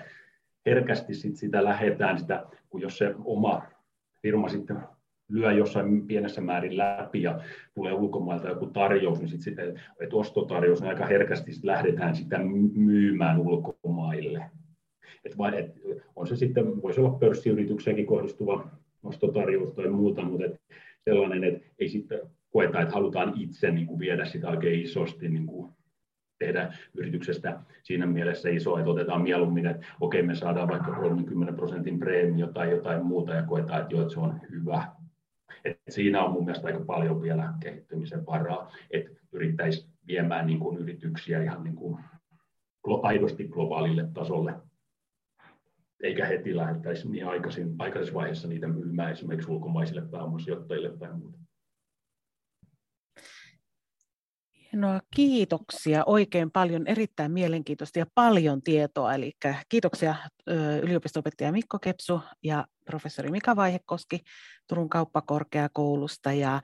[0.67, 3.63] herkästi sit sitä lähetään, sitä, kun jos se oma
[4.23, 4.79] firma sitten
[5.29, 7.41] lyö jossain pienessä määrin läpi ja
[7.75, 12.39] tulee ulkomailta joku tarjous, niin sitten että ostotarjous, niin aika herkästi sit lähdetään sitä
[12.75, 14.51] myymään ulkomaille.
[15.25, 15.75] Et vai, et
[16.17, 18.69] on se sitten, voisi olla pörssiyritykseenkin kohdistuva
[19.03, 20.61] ostotarjous tai muuta, mutta et
[21.05, 22.21] sellainen, että ei sitten
[22.51, 25.73] koeta, että halutaan itse niin kuin viedä sitä oikein isosti niin kuin
[26.39, 31.99] tehdä yrityksestä siinä mielessä iso, että otetaan mieluummin, että okei, me saadaan vaikka 30 prosentin
[31.99, 34.87] preemio tai jotain muuta ja koetaan, että, jo, että se on hyvä.
[35.65, 40.79] Et siinä on mun mielestä aika paljon vielä kehittymisen varaa, että yrittäisi viemään niin kuin
[40.79, 41.99] yrityksiä ihan niin kuin
[43.03, 44.55] aidosti globaalille tasolle,
[46.03, 51.39] eikä heti lähdettäisi niin aikaisin, aikaisessa vaiheessa niitä myymään esimerkiksi ulkomaisille pääomasijoittajille tai muuta.
[54.73, 59.15] Hienoa, kiitoksia oikein paljon, erittäin mielenkiintoista ja paljon tietoa.
[59.15, 59.33] Eli
[59.69, 60.15] kiitoksia
[60.83, 64.21] yliopisto-opettaja Mikko Kepsu ja professori Mika Vaihekoski
[64.67, 66.33] Turun kauppakorkeakoulusta.
[66.33, 66.63] Ja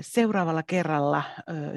[0.00, 1.22] seuraavalla kerralla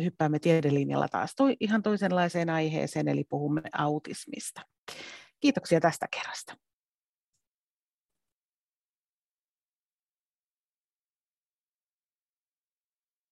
[0.04, 4.62] hyppäämme tiedelinjalla taas ihan toisenlaiseen aiheeseen, eli puhumme autismista.
[5.40, 6.67] Kiitoksia tästä kerrasta.